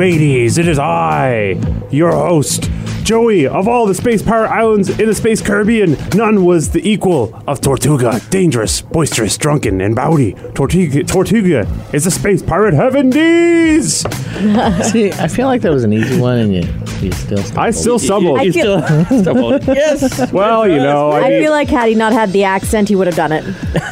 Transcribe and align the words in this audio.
mateys. 0.00 0.56
It 0.56 0.66
is 0.66 0.78
I, 0.78 1.60
your 1.90 2.12
host, 2.12 2.69
Joey. 3.04 3.46
Of 3.46 3.68
all 3.68 3.86
the 3.86 3.94
space 3.94 4.22
pirate 4.22 4.48
islands 4.50 4.88
in 4.98 5.06
the 5.06 5.14
space 5.14 5.40
Caribbean, 5.40 5.96
none 6.14 6.44
was 6.44 6.70
the 6.70 6.86
equal 6.88 7.34
of 7.46 7.60
Tortuga. 7.60 8.20
Dangerous, 8.30 8.80
boisterous, 8.82 9.36
drunken, 9.36 9.80
and 9.80 9.94
bowdy. 9.96 10.34
Tortuga, 10.54 11.04
Tortuga 11.04 11.66
is 11.92 12.04
the 12.04 12.10
space 12.10 12.42
pirate 12.42 12.74
heaven 12.74 13.10
D's. 13.10 14.00
See, 14.90 15.12
I 15.12 15.28
feel 15.28 15.46
like 15.46 15.62
that 15.62 15.72
was 15.72 15.84
an 15.84 15.92
easy 15.92 16.18
one, 16.20 16.38
and 16.38 16.54
you, 16.54 16.62
you 17.00 17.12
still. 17.12 17.38
stumbled. 17.38 17.58
I 17.58 17.70
still 17.70 17.98
stumbled. 17.98 18.38
I 18.38 18.50
feel, 18.50 18.80
stumbled. 19.22 19.66
yes, 19.66 20.32
well, 20.32 20.68
you 20.68 20.76
know, 20.76 21.10
I, 21.10 21.20
I 21.20 21.28
mean, 21.30 21.42
feel 21.42 21.52
like 21.52 21.68
had 21.68 21.88
he 21.88 21.94
not 21.94 22.12
had 22.12 22.30
the 22.30 22.44
accent, 22.44 22.88
he 22.88 22.96
would 22.96 23.06
have 23.06 23.16
done 23.16 23.32
it. 23.32 23.44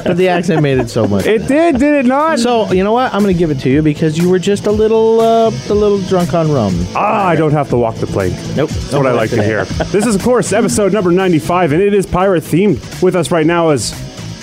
but 0.05 0.17
the 0.17 0.29
accent 0.29 0.63
made 0.63 0.79
it 0.79 0.89
so 0.91 1.07
much. 1.07 1.27
it 1.27 1.47
did, 1.49 1.79
did 1.79 1.95
it 2.05 2.07
not? 2.07 2.39
so 2.39 2.71
you 2.73 2.85
know 2.85 2.93
what? 2.93 3.13
I'm 3.13 3.23
going 3.23 3.35
to 3.35 3.39
give 3.39 3.51
it 3.51 3.59
to 3.61 3.71
you 3.71 3.83
because 3.83 4.17
you 4.19 4.29
were 4.29 4.39
just 4.39 4.67
a 4.67 4.73
little, 4.73 5.21
uh, 5.21 5.51
a 5.69 5.75
little 5.75 6.01
drunk 6.03 6.35
on 6.35 6.51
rum. 6.51 6.75
ah, 6.95 7.27
I 7.27 7.37
don't 7.37 7.53
have 7.53 7.69
to 7.71 7.77
walk 7.77 7.97
the 7.97 8.07
plank. 8.07 8.35
Nope, 8.57 8.71
That's 8.71 8.95
what 8.99 9.07
I 9.07 9.13
like 9.13 9.31
to 9.31 9.43
hear. 9.43 9.65
this 9.87 10.07
is, 10.07 10.15
of 10.15 10.23
course, 10.23 10.53
episode 10.53 10.93
number 10.93 11.11
95, 11.11 11.73
and 11.73 11.81
it 11.83 11.95
is 11.95 12.07
pirate 12.07 12.43
themed. 12.45 13.03
With 13.03 13.15
us 13.15 13.31
right 13.31 13.47
now 13.47 13.71
is 13.71 13.93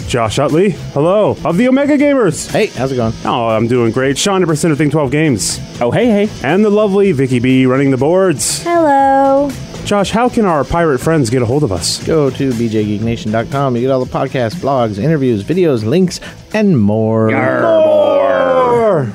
Josh 0.07 0.39
Utley. 0.39 0.71
Hello, 0.93 1.37
of 1.43 1.57
the 1.57 1.67
Omega 1.67 1.97
Gamers. 1.97 2.49
Hey, 2.51 2.67
how's 2.67 2.91
it 2.91 2.95
going? 2.95 3.13
Oh, 3.25 3.47
I'm 3.47 3.67
doing 3.67 3.91
great. 3.91 4.17
Sean 4.17 4.45
Percent 4.45 4.71
of 4.71 4.77
Think 4.77 4.91
12 4.91 5.11
Games. 5.11 5.59
Oh, 5.81 5.91
hey, 5.91 6.25
hey. 6.25 6.29
And 6.43 6.63
the 6.63 6.69
lovely 6.69 7.11
Vicky 7.11 7.39
B 7.39 7.65
running 7.65 7.91
the 7.91 7.97
boards. 7.97 8.63
Hello. 8.63 9.51
Josh, 9.85 10.09
how 10.09 10.29
can 10.29 10.45
our 10.45 10.63
pirate 10.63 10.99
friends 10.99 11.29
get 11.29 11.41
a 11.43 11.45
hold 11.45 11.63
of 11.63 11.71
us? 11.71 12.03
Go 12.05 12.31
to 12.31 12.49
bjgeeknation.com. 12.49 13.75
You 13.75 13.81
get 13.83 13.91
all 13.91 14.03
the 14.03 14.11
podcasts, 14.11 14.55
blogs, 14.55 14.97
interviews, 14.97 15.43
videos, 15.43 15.85
links, 15.85 16.19
and 16.53 16.79
more. 16.79 17.29
More. 17.29 19.13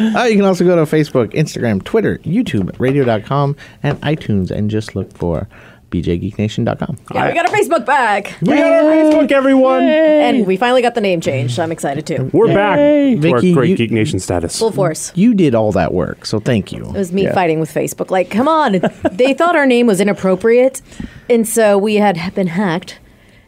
Uh, 0.00 0.24
you 0.24 0.36
can 0.36 0.44
also 0.44 0.64
go 0.64 0.76
to 0.76 0.82
Facebook, 0.82 1.32
Instagram, 1.34 1.82
Twitter, 1.84 2.18
YouTube, 2.18 2.78
radio.com, 2.78 3.56
and 3.82 4.00
iTunes, 4.02 4.50
and 4.50 4.70
just 4.70 4.94
look 4.94 5.12
for 5.16 5.48
bjgeeknation.com. 5.90 6.98
Yeah, 7.14 7.28
we 7.28 7.34
got 7.34 7.48
our 7.50 7.54
Facebook 7.56 7.84
back. 7.84 8.34
We 8.40 8.48
got 8.56 8.72
our 8.72 8.82
Facebook, 8.90 9.30
everyone. 9.30 9.82
And 9.82 10.46
we 10.46 10.56
finally 10.56 10.80
got 10.82 10.94
the 10.94 11.00
name 11.00 11.20
changed, 11.20 11.54
so 11.54 11.62
I'm 11.62 11.72
excited 11.72 12.06
too. 12.06 12.30
We're 12.32 12.46
back 12.54 12.76
to 12.78 13.32
our 13.32 13.40
great 13.40 13.70
you- 13.70 13.76
Geek 13.76 13.90
Nation 13.90 14.18
status. 14.18 14.58
Full 14.58 14.72
force. 14.72 15.12
You 15.14 15.34
did 15.34 15.54
all 15.54 15.72
that 15.72 15.92
work, 15.92 16.24
so 16.24 16.40
thank 16.40 16.72
you. 16.72 16.84
It 16.86 16.92
was 16.92 17.12
me 17.12 17.28
fighting 17.30 17.60
with 17.60 17.72
Facebook. 17.72 18.10
Like, 18.10 18.30
come 18.30 18.48
on. 18.48 18.80
they 19.12 19.34
thought 19.34 19.54
our 19.56 19.66
name 19.66 19.86
was 19.86 20.00
inappropriate. 20.00 20.80
And 21.28 21.46
so 21.46 21.76
we 21.78 21.96
had 21.96 22.34
been 22.34 22.46
hacked, 22.48 22.98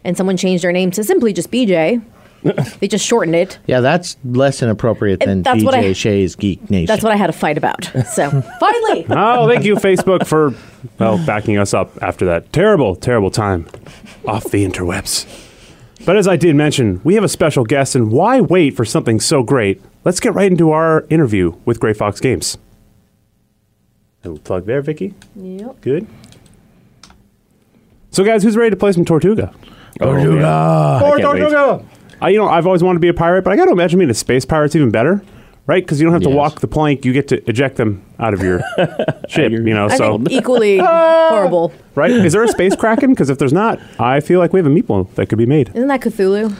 and 0.04 0.16
someone 0.16 0.36
changed 0.36 0.64
our 0.64 0.72
name 0.72 0.90
to 0.92 1.02
simply 1.04 1.32
just 1.32 1.50
BJ. 1.50 2.02
they 2.80 2.88
just 2.88 3.04
shortened 3.06 3.34
it. 3.34 3.58
Yeah, 3.66 3.80
that's 3.80 4.16
less 4.24 4.62
inappropriate 4.62 5.22
And 5.22 5.30
than 5.30 5.42
that's 5.42 5.64
what 5.64 5.74
I- 5.74 5.92
Shea's 5.92 6.36
Geek 6.36 6.70
Nation. 6.70 6.86
That's 6.86 7.02
what 7.02 7.12
I 7.12 7.16
had 7.16 7.28
to 7.28 7.32
fight 7.32 7.56
about. 7.58 7.84
So 8.12 8.30
finally. 8.60 9.06
Oh, 9.10 9.48
thank 9.48 9.64
you, 9.64 9.76
Facebook, 9.76 10.26
for 10.26 10.54
well 10.98 11.24
backing 11.24 11.56
us 11.58 11.72
up 11.74 11.90
after 12.02 12.26
that 12.26 12.52
terrible, 12.52 12.94
terrible 12.96 13.30
time 13.30 13.66
off 14.26 14.44
the 14.44 14.64
interwebs. 14.64 15.26
But 16.04 16.16
as 16.18 16.28
I 16.28 16.36
did 16.36 16.54
mention, 16.54 17.00
we 17.02 17.14
have 17.14 17.24
a 17.24 17.28
special 17.28 17.64
guest, 17.64 17.94
and 17.96 18.10
why 18.12 18.40
wait 18.42 18.76
for 18.76 18.84
something 18.84 19.20
so 19.20 19.42
great? 19.42 19.80
Let's 20.04 20.20
get 20.20 20.34
right 20.34 20.50
into 20.50 20.70
our 20.70 21.06
interview 21.08 21.56
with 21.64 21.80
Grey 21.80 21.94
Fox 21.94 22.20
Games. 22.20 22.58
Little 24.22 24.38
plug 24.38 24.66
there, 24.66 24.82
Vicky. 24.82 25.14
Yep. 25.34 25.80
Good. 25.80 26.06
So, 28.10 28.22
guys, 28.22 28.42
who's 28.42 28.56
ready 28.56 28.70
to 28.70 28.76
play 28.76 28.92
some 28.92 29.04
Tortuga? 29.06 29.54
Tortuga. 29.98 30.46
I 30.46 31.02
Or. 31.02 31.18
Tortuga! 31.18 31.84
I, 32.20 32.30
you 32.30 32.38
know, 32.38 32.48
I've 32.48 32.66
always 32.66 32.82
wanted 32.82 32.96
to 32.96 33.00
be 33.00 33.08
a 33.08 33.14
pirate, 33.14 33.42
but 33.42 33.52
I 33.52 33.56
got 33.56 33.66
to 33.66 33.72
imagine 33.72 33.98
being 33.98 34.10
a 34.10 34.14
space 34.14 34.44
pirate's 34.44 34.74
even 34.76 34.90
better, 34.90 35.22
right? 35.66 35.82
Because 35.84 36.00
you 36.00 36.04
don't 36.06 36.12
have 36.12 36.22
to 36.22 36.28
Yes. 36.28 36.36
walk 36.36 36.60
the 36.60 36.68
plank; 36.68 37.04
you 37.04 37.12
get 37.12 37.28
to 37.28 37.48
eject 37.48 37.76
them 37.76 38.02
out 38.18 38.34
of 38.34 38.42
your 38.42 38.60
ship. 39.28 39.52
You 39.52 39.60
know, 39.60 39.86
I 39.86 39.96
so 39.96 40.16
think 40.18 40.30
equally 40.40 40.80
ah! 40.80 41.28
horrible. 41.30 41.72
right? 41.94 42.10
Is 42.10 42.32
there 42.32 42.42
a 42.44 42.48
space 42.48 42.74
kraken? 42.76 43.10
Because 43.10 43.30
if 43.30 43.38
there's 43.38 43.52
not, 43.52 43.80
I 43.98 44.20
feel 44.20 44.38
like 44.40 44.52
we 44.52 44.58
have 44.58 44.66
a 44.66 44.70
meatball 44.70 45.12
that 45.14 45.26
could 45.28 45.38
be 45.38 45.46
made. 45.46 45.68
Isn't 45.74 45.88
that 45.88 46.00
Cthulhu? 46.00 46.54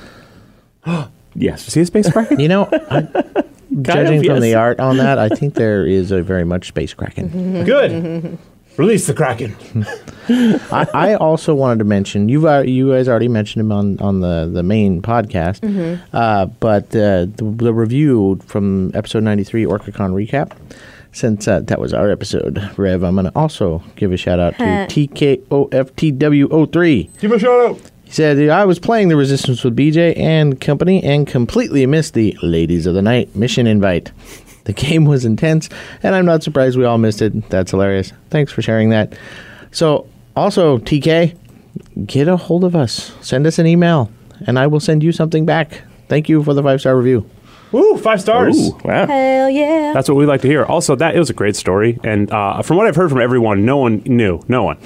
Yes. 1.37 1.67
Is 1.67 1.75
he 1.75 1.81
a 1.81 1.87
space 1.87 2.09
kraken? 2.13 2.39
You 2.45 2.47
know, 2.49 2.69
I, 2.73 3.01
judging 3.83 4.21
of, 4.21 4.25
from 4.27 4.39
the 4.41 4.51
yes. 4.51 4.57
art 4.57 4.79
on 4.79 4.99
that, 4.99 5.19
I 5.19 5.29
think 5.29 5.55
there 5.55 5.85
is 5.85 6.13
a 6.13 6.23
very 6.23 6.45
much 6.45 6.69
space 6.69 6.95
kraken. 6.95 7.65
Good. 7.65 8.39
Release 8.77 9.07
the 9.07 9.15
kraken. 9.15 9.55
I, 10.73 10.87
I 10.95 11.15
also 11.15 11.55
wanted 11.55 11.79
to 11.79 11.85
mention 11.85 12.29
you've 12.29 12.45
uh, 12.45 12.63
you 12.67 12.91
guys 12.93 13.09
already 13.09 13.29
mentioned 13.29 13.61
him 13.61 13.71
on, 13.73 13.99
on 14.01 14.19
the, 14.21 14.51
the 14.53 14.63
main 14.65 15.01
podcast, 15.03 15.61
uh, 16.13 16.47
but 16.47 16.87
uh, 16.97 17.27
the, 17.37 17.55
the 17.57 17.73
review 17.75 18.41
from 18.47 18.91
episode 18.95 19.23
ninety 19.23 19.45
three 19.45 19.65
OrcaCon 19.65 20.11
recap. 20.13 20.51
Since 21.13 21.47
uh, 21.47 21.61
that 21.61 21.79
was 21.81 21.95
our 21.95 22.11
episode, 22.11 22.59
Rev, 22.77 23.05
I'm 23.05 23.15
going 23.15 23.27
to 23.27 23.33
also 23.39 23.85
give 23.95 24.11
a 24.13 24.17
shout 24.17 24.41
out 24.41 24.59
to 24.59 24.65
Huh. 24.65 24.87
TKOFTW03. 24.89 27.21
Give 27.21 27.31
a 27.31 27.39
shout 27.39 27.71
out. 27.71 27.79
He 28.05 28.11
said, 28.11 28.49
I 28.49 28.65
was 28.65 28.81
playing 28.81 29.07
the 29.09 29.17
Resistance 29.17 29.63
with 29.63 29.77
BJ 29.77 30.19
and 30.19 30.61
company 30.61 31.01
and 31.05 31.25
completely 31.27 31.87
missed 31.87 32.15
the 32.15 32.37
Ladies 32.43 32.87
of 32.87 32.95
the 32.95 33.03
Night 33.03 33.37
mission 33.37 33.67
invite. 33.69 34.11
The 34.65 34.73
game 34.73 35.05
was 35.05 35.25
intense, 35.25 35.69
and 36.03 36.15
I'm 36.15 36.25
not 36.25 36.43
surprised 36.43 36.79
we 36.79 36.85
all 36.85 36.99
missed 36.99 37.23
it. 37.23 37.49
That's 37.51 37.71
hilarious. 37.71 38.13
Thanks 38.31 38.51
for 38.51 38.63
sharing 38.63 38.91
that. 38.91 39.17
So, 39.73 40.07
also, 40.37 40.79
TK, 40.79 41.37
get 42.07 42.29
a 42.29 42.37
hold 42.37 42.65
of 42.65 42.75
us. 42.75 43.13
Send 43.21 43.47
us 43.47 43.59
an 43.59 43.67
email, 43.67 44.11
and 44.47 44.59
I 44.59 44.67
will 44.67 44.81
send 44.81 45.03
you 45.03 45.13
something 45.13 45.45
back. 45.45 45.83
Thank 46.09 46.29
you 46.29 46.43
for 46.43 46.55
the 46.55 46.63
five 46.63 46.81
star 46.81 46.97
review. 46.97 47.29
Woo, 47.75 47.97
five 47.99 48.21
stars. 48.21 48.57
Ooh, 48.57 48.79
wow. 48.85 49.05
Hell 49.07 49.51
yeah. 49.51 49.91
That's 49.93 50.09
what 50.09 50.15
we 50.15 50.27
like 50.27 50.43
to 50.43 50.47
hear. 50.49 50.65
Also, 50.65 50.95
that 50.95 51.17
it 51.17 51.19
was 51.19 51.29
a 51.29 51.35
great 51.35 51.57
story, 51.57 51.99
and 52.05 52.31
uh, 52.31 52.63
from 52.63 52.77
what 52.77 52.87
I've 52.87 52.95
heard 52.95 53.11
from 53.11 53.21
everyone, 53.21 53.65
no 53.65 53.79
one 53.79 53.97
knew. 54.07 54.41
No 54.47 54.63
one, 54.63 54.79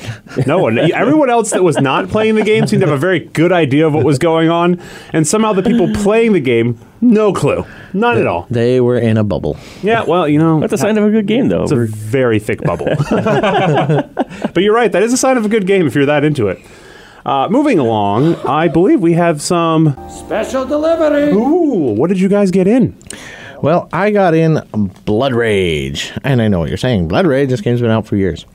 no 0.47 0.59
one. 0.59 0.78
Everyone 0.94 1.28
else 1.28 1.50
that 1.50 1.62
was 1.62 1.78
not 1.78 2.09
playing 2.09 2.37
the 2.37 2.43
game 2.44 2.67
seemed 2.67 2.81
to 2.81 2.87
have 2.87 2.97
a 2.97 2.99
very 2.99 3.21
good 3.21 3.53
idea 3.53 3.87
of 3.87 3.93
what 3.93 4.06
was 4.06 4.19
going 4.19 4.49
on, 4.49 4.81
and 5.12 5.27
somehow 5.27 5.53
the 5.53 5.62
people 5.62 5.93
playing 5.97 6.33
the 6.33 6.41
game, 6.41 6.78
no 7.03 7.31
clue, 7.34 7.67
none 7.93 8.19
at 8.19 8.26
all. 8.26 8.47
They 8.50 8.81
were 8.81 8.99
in 8.99 9.16
a 9.16 9.25
bubble. 9.25 9.56
Yeah, 9.82 10.04
well, 10.04 10.28
you 10.28 10.38
know, 10.38 10.60
That's 10.60 10.72
a 10.72 10.78
sign 10.78 10.99
of 10.99 11.04
a 11.04 11.10
good 11.10 11.26
game, 11.26 11.49
though. 11.49 11.62
It's 11.62 11.72
a 11.72 11.76
We're- 11.76 11.88
very 11.88 12.38
thick 12.38 12.60
bubble. 12.62 12.87
but 13.10 14.62
you're 14.62 14.75
right. 14.75 14.91
That 14.93 15.03
is 15.03 15.12
a 15.12 15.16
sign 15.16 15.37
of 15.37 15.44
a 15.44 15.49
good 15.49 15.66
game 15.66 15.87
if 15.87 15.94
you're 15.94 16.06
that 16.06 16.25
into 16.25 16.49
it. 16.49 16.60
Uh, 17.26 17.49
moving 17.50 17.78
along, 17.78 18.37
I 18.47 18.69
believe 18.69 19.00
we 19.00 19.12
have 19.15 19.43
some 19.43 19.94
special 20.09 20.65
delivery. 20.65 21.31
Ooh, 21.32 21.93
what 21.94 22.09
did 22.09 22.19
you 22.21 22.28
guys 22.28 22.50
get 22.50 22.66
in? 22.66 22.97
Well, 23.60 23.88
I 23.93 24.10
got 24.10 24.34
in 24.34 24.60
Blood 25.05 25.34
Rage. 25.34 26.12
And 26.25 26.41
I 26.41 26.49
know 26.49 26.60
what 26.60 26.69
you're 26.69 26.78
saying. 26.78 27.09
Blood 27.09 27.26
Rage, 27.26 27.50
this 27.50 27.60
game's 27.60 27.81
been 27.81 27.91
out 27.91 28.06
for 28.06 28.16
years. 28.16 28.47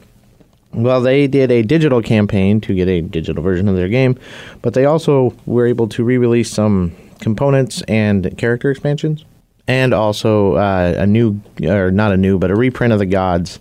Well, 0.73 1.01
they 1.01 1.27
did 1.27 1.51
a 1.51 1.61
digital 1.61 2.01
campaign 2.01 2.59
to 2.61 2.73
get 2.73 2.87
a 2.87 3.01
digital 3.01 3.43
version 3.43 3.67
of 3.67 3.75
their 3.75 3.89
game, 3.89 4.17
but 4.63 4.73
they 4.73 4.85
also 4.85 5.35
were 5.45 5.67
able 5.67 5.87
to 5.89 6.03
re 6.03 6.17
release 6.17 6.49
some 6.49 6.95
components 7.23 7.81
and 7.87 8.37
character 8.37 8.69
expansions, 8.69 9.25
and 9.67 9.93
also 9.93 10.53
uh, 10.55 10.93
a 10.97 11.07
new, 11.07 11.41
or 11.63 11.89
not 11.89 12.11
a 12.11 12.17
new, 12.17 12.37
but 12.37 12.51
a 12.51 12.55
reprint 12.55 12.93
of 12.93 12.99
the 12.99 13.05
Gods 13.07 13.59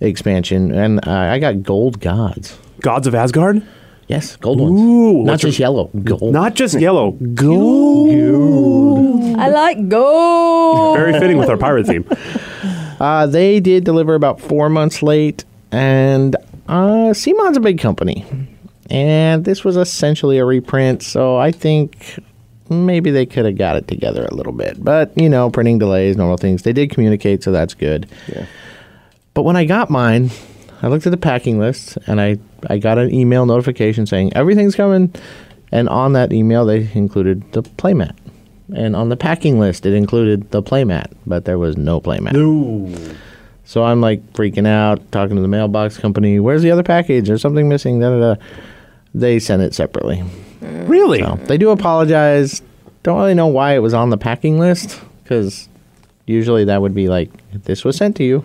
expansion. 0.00 0.72
And 0.72 1.00
uh, 1.06 1.10
I 1.10 1.38
got 1.40 1.62
Gold 1.64 1.98
Gods. 2.00 2.56
Gods 2.80 3.06
of 3.06 3.14
Asgard? 3.14 3.62
Yes, 4.08 4.36
gold 4.36 4.60
ones. 4.60 4.78
Ooh, 4.80 5.22
Not 5.24 5.32
what's 5.32 5.42
your- 5.44 5.48
just 5.50 5.58
yellow, 5.60 5.90
gold. 6.04 6.32
Not 6.32 6.54
just 6.54 6.78
yellow, 6.78 7.12
gold. 7.92 9.36
I 9.38 9.48
like 9.48 9.88
gold. 9.88 10.96
Very 10.96 11.12
fitting 11.18 11.38
with 11.38 11.48
our 11.48 11.56
pirate 11.56 11.86
theme. 11.86 12.04
Uh, 13.00 13.26
they 13.26 13.58
did 13.58 13.82
deliver 13.82 14.14
about 14.14 14.40
four 14.40 14.68
months 14.68 15.02
late, 15.02 15.44
and 15.72 16.36
uh, 16.68 17.10
CMON's 17.10 17.56
a 17.56 17.60
big 17.60 17.80
company, 17.80 18.24
and 18.90 19.44
this 19.44 19.64
was 19.64 19.76
essentially 19.76 20.38
a 20.38 20.44
reprint. 20.44 21.02
So 21.02 21.36
I 21.36 21.50
think 21.50 22.20
maybe 22.72 23.10
they 23.10 23.26
could 23.26 23.44
have 23.44 23.56
got 23.56 23.76
it 23.76 23.88
together 23.88 24.26
a 24.26 24.34
little 24.34 24.52
bit, 24.52 24.82
but 24.82 25.16
you 25.16 25.28
know, 25.28 25.50
printing 25.50 25.78
delays, 25.78 26.16
normal 26.16 26.36
things. 26.36 26.62
They 26.62 26.72
did 26.72 26.90
communicate, 26.90 27.42
so 27.42 27.52
that's 27.52 27.74
good. 27.74 28.08
Yeah. 28.28 28.46
But 29.34 29.42
when 29.42 29.56
I 29.56 29.64
got 29.64 29.90
mine, 29.90 30.30
I 30.82 30.88
looked 30.88 31.06
at 31.06 31.10
the 31.10 31.16
packing 31.16 31.58
list, 31.58 31.96
and 32.06 32.20
I 32.20 32.38
I 32.68 32.78
got 32.78 32.98
an 32.98 33.12
email 33.12 33.46
notification 33.46 34.06
saying 34.06 34.32
everything's 34.34 34.74
coming, 34.74 35.14
and 35.70 35.88
on 35.88 36.12
that 36.14 36.32
email 36.32 36.64
they 36.64 36.90
included 36.94 37.50
the 37.52 37.62
playmat. 37.62 38.16
And 38.74 38.96
on 38.96 39.10
the 39.10 39.16
packing 39.16 39.60
list, 39.60 39.84
it 39.84 39.92
included 39.92 40.50
the 40.50 40.62
playmat, 40.62 41.12
but 41.26 41.44
there 41.44 41.58
was 41.58 41.76
no 41.76 42.00
playmat. 42.00 42.32
No. 42.32 43.14
So 43.64 43.84
I'm 43.84 44.00
like 44.00 44.32
freaking 44.32 44.66
out, 44.66 45.12
talking 45.12 45.36
to 45.36 45.42
the 45.42 45.48
mailbox 45.48 45.98
company. 45.98 46.40
Where's 46.40 46.62
the 46.62 46.70
other 46.70 46.82
package? 46.82 47.26
There's 47.26 47.42
something 47.42 47.68
missing. 47.68 48.00
Da, 48.00 48.10
da, 48.10 48.34
da. 48.34 48.42
They 49.14 49.38
sent 49.38 49.62
it 49.62 49.74
separately. 49.74 50.22
Really? 50.86 51.20
So 51.20 51.38
they 51.44 51.58
do 51.58 51.70
apologize. 51.70 52.62
Don't 53.02 53.18
really 53.18 53.34
know 53.34 53.46
why 53.48 53.74
it 53.74 53.78
was 53.80 53.94
on 53.94 54.10
the 54.10 54.16
packing 54.18 54.58
list 54.58 55.00
because 55.22 55.68
usually 56.26 56.64
that 56.66 56.80
would 56.82 56.94
be 56.94 57.08
like 57.08 57.30
this 57.64 57.84
was 57.84 57.96
sent 57.96 58.16
to 58.16 58.24
you. 58.24 58.44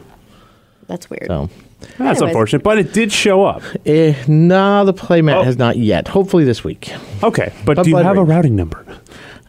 That's 0.87 1.09
weird. 1.09 1.27
So 1.27 1.49
That's 1.79 1.99
Anyways. 1.99 2.21
unfortunate, 2.21 2.63
but 2.63 2.77
it 2.79 2.91
did 2.93 3.11
show 3.11 3.43
up. 3.45 3.61
eh, 3.85 4.13
no, 4.27 4.83
the 4.85 4.93
playmat 4.93 5.35
Oh. 5.35 5.43
has 5.43 5.57
not 5.57 5.77
yet. 5.77 6.07
Hopefully 6.07 6.43
this 6.43 6.63
week. 6.63 6.91
Okay, 7.23 7.51
but 7.65 7.75
But 7.75 7.83
do 7.83 7.89
you 7.89 7.95
Blood 7.95 8.05
have 8.05 8.17
a 8.17 8.21
Rage. 8.23 8.29
routing 8.29 8.55
number? 8.55 8.83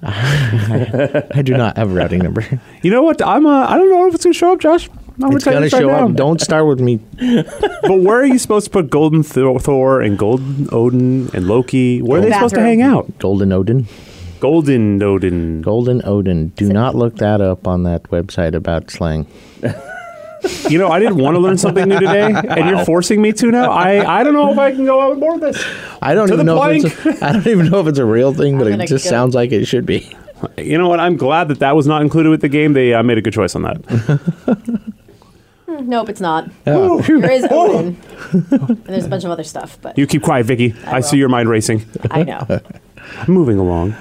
I 0.02 1.42
do 1.44 1.56
not 1.56 1.76
have 1.76 1.90
a 1.90 1.94
routing 1.94 2.20
number. 2.20 2.44
You 2.82 2.90
know 2.90 3.02
what? 3.02 3.20
I'm. 3.22 3.46
Uh, 3.46 3.66
I 3.66 3.76
don't 3.76 3.90
know 3.90 4.06
if 4.08 4.14
it's 4.14 4.24
gonna 4.24 4.34
show 4.34 4.52
up, 4.52 4.60
Josh. 4.60 4.88
I'm 5.22 5.32
It's 5.32 5.44
gonna 5.44 5.68
show 5.68 5.86
now. 5.88 6.06
up. 6.08 6.14
Don't 6.14 6.40
start 6.40 6.66
with 6.66 6.80
me. 6.80 7.00
But 7.82 8.00
where 8.00 8.20
are 8.20 8.26
you 8.26 8.38
supposed 8.38 8.66
to 8.66 8.70
put 8.70 8.90
Golden 8.90 9.22
Thor, 9.22 9.58
Thor 9.58 10.00
and 10.02 10.18
Golden 10.18 10.68
Odin 10.72 11.30
and 11.34 11.46
Loki? 11.48 12.00
Where 12.02 12.18
are 12.20 12.24
they 12.24 12.32
supposed 12.32 12.54
to 12.56 12.60
hang 12.60 12.82
out? 12.82 13.18
Golden 13.18 13.50
Odin. 13.52 13.86
Golden 14.40 15.02
Odin. 15.02 15.62
Golden 15.62 16.02
Odin. 16.04 16.48
Do 16.48 16.68
not 16.72 16.94
look 16.94 17.16
that 17.16 17.40
up 17.40 17.66
on 17.66 17.84
that 17.84 18.02
website 18.04 18.54
about 18.54 18.90
slang. 18.90 19.26
You 20.68 20.78
know, 20.78 20.88
I 20.88 21.00
didn't 21.00 21.16
want 21.16 21.34
to 21.34 21.40
learn 21.40 21.58
something 21.58 21.88
new 21.88 21.98
today, 21.98 22.22
and 22.32 22.68
you're 22.70 22.84
forcing 22.84 23.20
me 23.20 23.32
to 23.32 23.50
now. 23.50 23.72
I, 23.72 24.20
I 24.20 24.22
don't 24.22 24.34
know 24.34 24.52
if 24.52 24.58
I 24.58 24.70
can 24.70 24.84
go 24.84 25.00
out 25.00 25.10
with 25.10 25.18
more 25.18 25.34
of 25.34 25.40
this. 25.40 25.64
I 26.00 26.14
don't 26.14 26.28
To 26.28 26.34
even 26.34 26.46
the 26.46 26.54
know 26.54 26.62
if 26.70 26.84
it's 26.84 27.06
a, 27.22 27.24
I 27.26 27.32
don't 27.32 27.46
even 27.48 27.66
know 27.70 27.80
if 27.80 27.86
it's 27.88 27.98
a 27.98 28.04
real 28.04 28.32
thing, 28.32 28.56
but 28.56 28.68
it 28.68 28.86
just 28.86 29.04
go. 29.04 29.10
sounds 29.10 29.34
like 29.34 29.50
it 29.50 29.64
should 29.64 29.84
be. 29.86 30.14
You 30.56 30.78
know 30.78 30.88
what? 30.88 31.00
I'm 31.00 31.16
glad 31.16 31.48
that 31.48 31.58
that 31.58 31.74
was 31.74 31.88
not 31.88 32.02
included 32.02 32.28
with 32.30 32.40
the 32.42 32.48
game. 32.48 32.72
They 32.74 32.94
uh, 32.94 33.02
made 33.02 33.18
a 33.18 33.22
good 33.22 33.32
choice 33.32 33.56
on 33.56 33.62
that. 33.62 34.88
Nope, 35.68 36.08
it's 36.08 36.20
not. 36.20 36.50
Oh. 36.66 37.00
There 37.02 37.30
is 37.30 37.46
Odin. 37.50 37.96
and 38.32 38.84
there's 38.86 39.04
a 39.04 39.08
bunch 39.08 39.24
of 39.24 39.30
other 39.30 39.44
stuff, 39.44 39.78
but 39.82 39.98
You 39.98 40.06
keep 40.06 40.22
quiet, 40.22 40.46
Vicky. 40.46 40.74
I, 40.86 41.00
see 41.00 41.16
will. 41.16 41.20
your 41.20 41.28
mind 41.28 41.48
racing. 41.48 41.84
I 42.10 42.22
know. 42.22 42.60
Moving 43.28 43.58
along. 43.58 43.94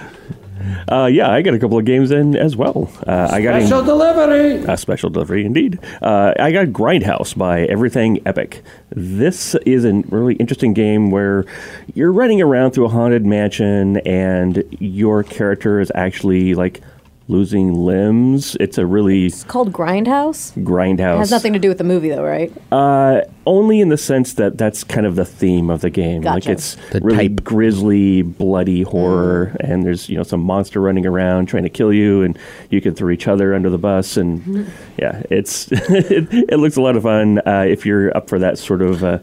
Uh, 0.92 1.06
yeah, 1.06 1.30
I 1.32 1.42
got 1.42 1.54
a 1.54 1.60
couple 1.60 1.78
of 1.78 1.86
games 1.86 2.12
in 2.12 2.36
as 2.36 2.56
well. 2.56 2.90
Uh, 3.06 3.30
I 3.32 3.42
got 3.42 3.62
Special 3.62 3.80
in, 3.80 3.86
delivery. 3.86 4.56
a 4.66 4.76
special 4.78 5.10
delivery 5.10 5.46
indeed. 5.46 5.80
Uh, 6.02 6.34
I 6.40 6.52
got 6.52 6.68
Grindhouse 6.68 7.38
by 7.38 7.62
Everything 7.64 8.20
Epic. 8.26 8.64
This 8.90 9.56
is 9.66 9.86
a 9.86 9.94
really 10.10 10.36
interesting 10.36 10.74
game 10.74 11.10
where 11.12 11.46
you're 11.94 12.12
running 12.12 12.42
around 12.42 12.72
through 12.72 12.86
a 12.86 12.90
haunted 12.90 13.26
mansion 13.26 13.98
and 14.00 14.64
your 14.80 15.24
character 15.24 15.80
is 15.80 15.92
actually 15.96 16.54
like 16.54 16.82
losing 17.30 17.74
limbs. 17.74 18.56
It's 18.60 18.78
a 18.78 18.86
really 18.86 19.26
It's 19.28 19.44
called 19.44 19.74
Grindhouse. 19.74 20.54
grindhouse. 20.64 21.16
It 21.16 21.20
has 21.20 21.32
nothing 21.32 21.54
to 21.54 21.60
do 21.60 21.68
with 21.70 21.78
the 21.78 21.84
movie, 21.84 22.10
though, 22.10 22.24
right? 22.24 22.52
Uh, 22.72 23.22
only 23.46 23.80
in 23.82 23.90
the 23.90 23.98
sense 23.98 24.34
that 24.36 24.58
that's 24.58 24.84
kind 24.84 25.06
of 25.06 25.16
the 25.16 25.26
theme 25.26 25.70
of 25.70 25.82
the 25.82 25.90
game. 25.90 26.22
Like 26.22 26.44
Gotcha. 26.44 26.52
it's 26.52 26.78
The 26.92 27.02
really 27.02 27.30
type. 27.30 27.44
grisly, 27.44 28.22
bloody 28.22 28.84
horror, 28.84 29.56
and 29.60 29.86
there's 29.86 30.10
you 30.10 30.18
know 30.18 30.24
some 30.24 30.42
monster 30.42 30.80
running 30.82 31.06
around 31.06 31.48
trying 31.48 31.64
to 31.64 31.70
kill 31.70 31.92
you, 31.94 32.24
and 32.24 32.38
you 32.70 32.82
can 32.82 32.94
throw 32.96 33.10
each 33.10 33.28
other 33.28 33.54
under 33.54 33.70
the 33.70 33.78
bus, 33.78 34.18
and 34.18 34.68
yeah, 34.98 35.22
it's 35.30 35.68
it, 35.72 36.28
it 36.32 36.58
looks 36.60 36.76
a 36.78 36.82
lot 36.82 36.96
of 36.98 37.04
fun 37.04 37.40
uh, 37.46 37.66
if 37.68 37.86
you're 37.86 38.16
up 38.16 38.30
for 38.30 38.40
that 38.40 38.58
sort 38.58 38.82
of. 38.82 39.04
Uh, 39.04 39.20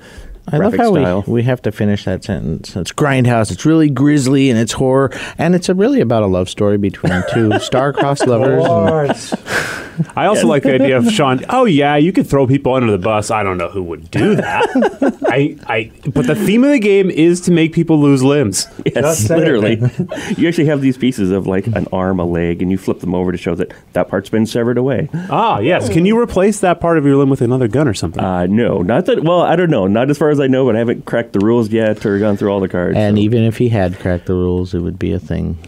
I 0.48 0.58
love 0.58 0.74
how 0.74 0.92
style. 0.92 1.24
we, 1.26 1.32
we 1.34 1.42
have 1.44 1.62
to 1.62 1.72
finish 1.72 2.04
that 2.04 2.24
sentence. 2.24 2.76
It's 2.76 2.92
Grindhouse. 2.92 3.50
It's 3.50 3.64
really 3.64 3.88
grisly 3.88 4.50
and 4.50 4.58
it's 4.58 4.72
horror, 4.72 5.10
and 5.38 5.54
it's 5.54 5.68
a 5.68 5.74
really 5.74 6.00
about 6.00 6.22
a 6.22 6.26
love 6.26 6.48
story 6.48 6.76
between 6.76 7.22
two 7.32 7.58
star-crossed 7.58 8.26
lovers. 8.26 9.34
and- 9.96 10.08
I 10.16 10.26
also 10.26 10.46
like 10.46 10.62
the 10.62 10.74
idea 10.74 10.96
of 10.96 11.10
Sean. 11.10 11.44
Oh 11.48 11.64
yeah, 11.64 11.96
you 11.96 12.12
could 12.12 12.26
throw 12.26 12.46
people 12.46 12.74
under 12.74 12.90
the 12.90 12.98
bus. 12.98 13.30
I 13.30 13.42
don't 13.42 13.58
know 13.58 13.68
who 13.68 13.82
would 13.84 14.10
do 14.10 14.36
that. 14.36 15.18
I, 15.28 15.56
I. 15.66 15.90
But 16.10 16.26
the 16.26 16.34
theme 16.34 16.64
of 16.64 16.70
the 16.70 16.78
game 16.78 17.10
is 17.10 17.40
to 17.42 17.50
make 17.50 17.72
people 17.72 18.00
lose 18.00 18.22
limbs. 18.22 18.66
Yes, 18.86 19.28
literally. 19.30 19.76
you 20.36 20.48
actually 20.48 20.66
have 20.66 20.80
these 20.80 20.96
pieces 20.96 21.30
of 21.30 21.46
like 21.46 21.66
an 21.68 21.86
arm, 21.92 22.18
a 22.18 22.24
leg, 22.24 22.62
and 22.62 22.70
you 22.70 22.78
flip 22.78 23.00
them 23.00 23.14
over 23.14 23.32
to 23.32 23.38
show 23.38 23.54
that 23.54 23.72
that 23.92 24.08
part's 24.08 24.30
been 24.30 24.46
severed 24.46 24.78
away. 24.78 25.08
Ah, 25.30 25.58
yes. 25.58 25.88
Can 25.88 26.04
you 26.06 26.18
replace 26.18 26.60
that 26.60 26.80
part 26.80 26.98
of 26.98 27.04
your 27.04 27.16
limb 27.16 27.30
with 27.30 27.40
another 27.42 27.68
gun 27.68 27.88
or 27.88 27.94
something? 27.94 28.22
Uh, 28.22 28.46
no, 28.46 28.82
not 28.82 29.06
that. 29.06 29.24
Well, 29.24 29.40
I 29.42 29.56
don't 29.56 29.70
know. 29.70 29.86
Not 29.86 30.10
as 30.10 30.18
far 30.18 30.30
as 30.30 30.40
I 30.40 30.46
know, 30.46 30.64
but 30.66 30.76
I 30.76 30.78
haven't 30.78 31.04
cracked 31.06 31.32
the 31.32 31.40
rules 31.40 31.70
yet 31.70 32.04
or 32.04 32.18
gone 32.18 32.36
through 32.36 32.50
all 32.50 32.60
the 32.60 32.68
cards. 32.68 32.96
And 32.96 33.16
so. 33.16 33.22
even 33.22 33.42
if 33.42 33.58
he 33.58 33.68
had 33.68 33.98
cracked 33.98 34.26
the 34.26 34.34
rules, 34.34 34.74
it 34.74 34.80
would 34.80 34.98
be 34.98 35.12
a 35.12 35.18
thing. 35.18 35.58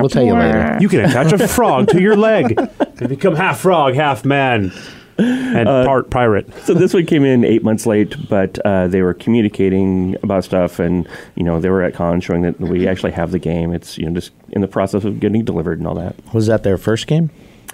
We'll 0.00 0.08
tell 0.08 0.24
you 0.24 0.34
later. 0.34 0.78
you 0.80 0.88
can 0.88 1.00
attach 1.00 1.32
a 1.32 1.48
frog 1.48 1.88
to 1.88 2.00
your 2.00 2.16
leg 2.16 2.58
and 2.98 3.08
become 3.08 3.34
half 3.34 3.60
frog, 3.60 3.94
half 3.94 4.24
man, 4.24 4.72
and 5.18 5.66
part 5.66 6.10
pirate. 6.10 6.46
so 6.64 6.74
this 6.74 6.94
one 6.94 7.06
came 7.06 7.24
in 7.24 7.44
eight 7.44 7.62
months 7.62 7.86
late, 7.86 8.14
but 8.28 8.58
uh, 8.64 8.88
they 8.88 9.02
were 9.02 9.14
communicating 9.14 10.16
about 10.22 10.44
stuff, 10.44 10.78
and 10.78 11.08
you 11.34 11.44
know 11.44 11.60
they 11.60 11.70
were 11.70 11.82
at 11.82 11.94
con 11.94 12.20
showing 12.20 12.42
that 12.42 12.58
we 12.60 12.86
actually 12.88 13.12
have 13.12 13.30
the 13.30 13.38
game. 13.38 13.72
It's 13.72 13.98
you 13.98 14.06
know 14.06 14.14
just 14.14 14.32
in 14.50 14.60
the 14.60 14.68
process 14.68 15.04
of 15.04 15.20
getting 15.20 15.44
delivered 15.44 15.78
and 15.78 15.86
all 15.86 15.94
that. 15.94 16.16
Was 16.32 16.46
that 16.46 16.62
their 16.62 16.78
first 16.78 17.06
game? 17.06 17.30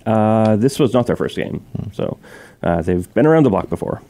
Uh, 0.06 0.56
this 0.56 0.78
was 0.78 0.94
not 0.94 1.06
their 1.06 1.16
first 1.16 1.36
game, 1.36 1.64
so 1.92 2.18
uh, 2.62 2.82
they've 2.82 3.12
been 3.14 3.26
around 3.26 3.44
the 3.44 3.50
block 3.50 3.68
before. 3.68 4.00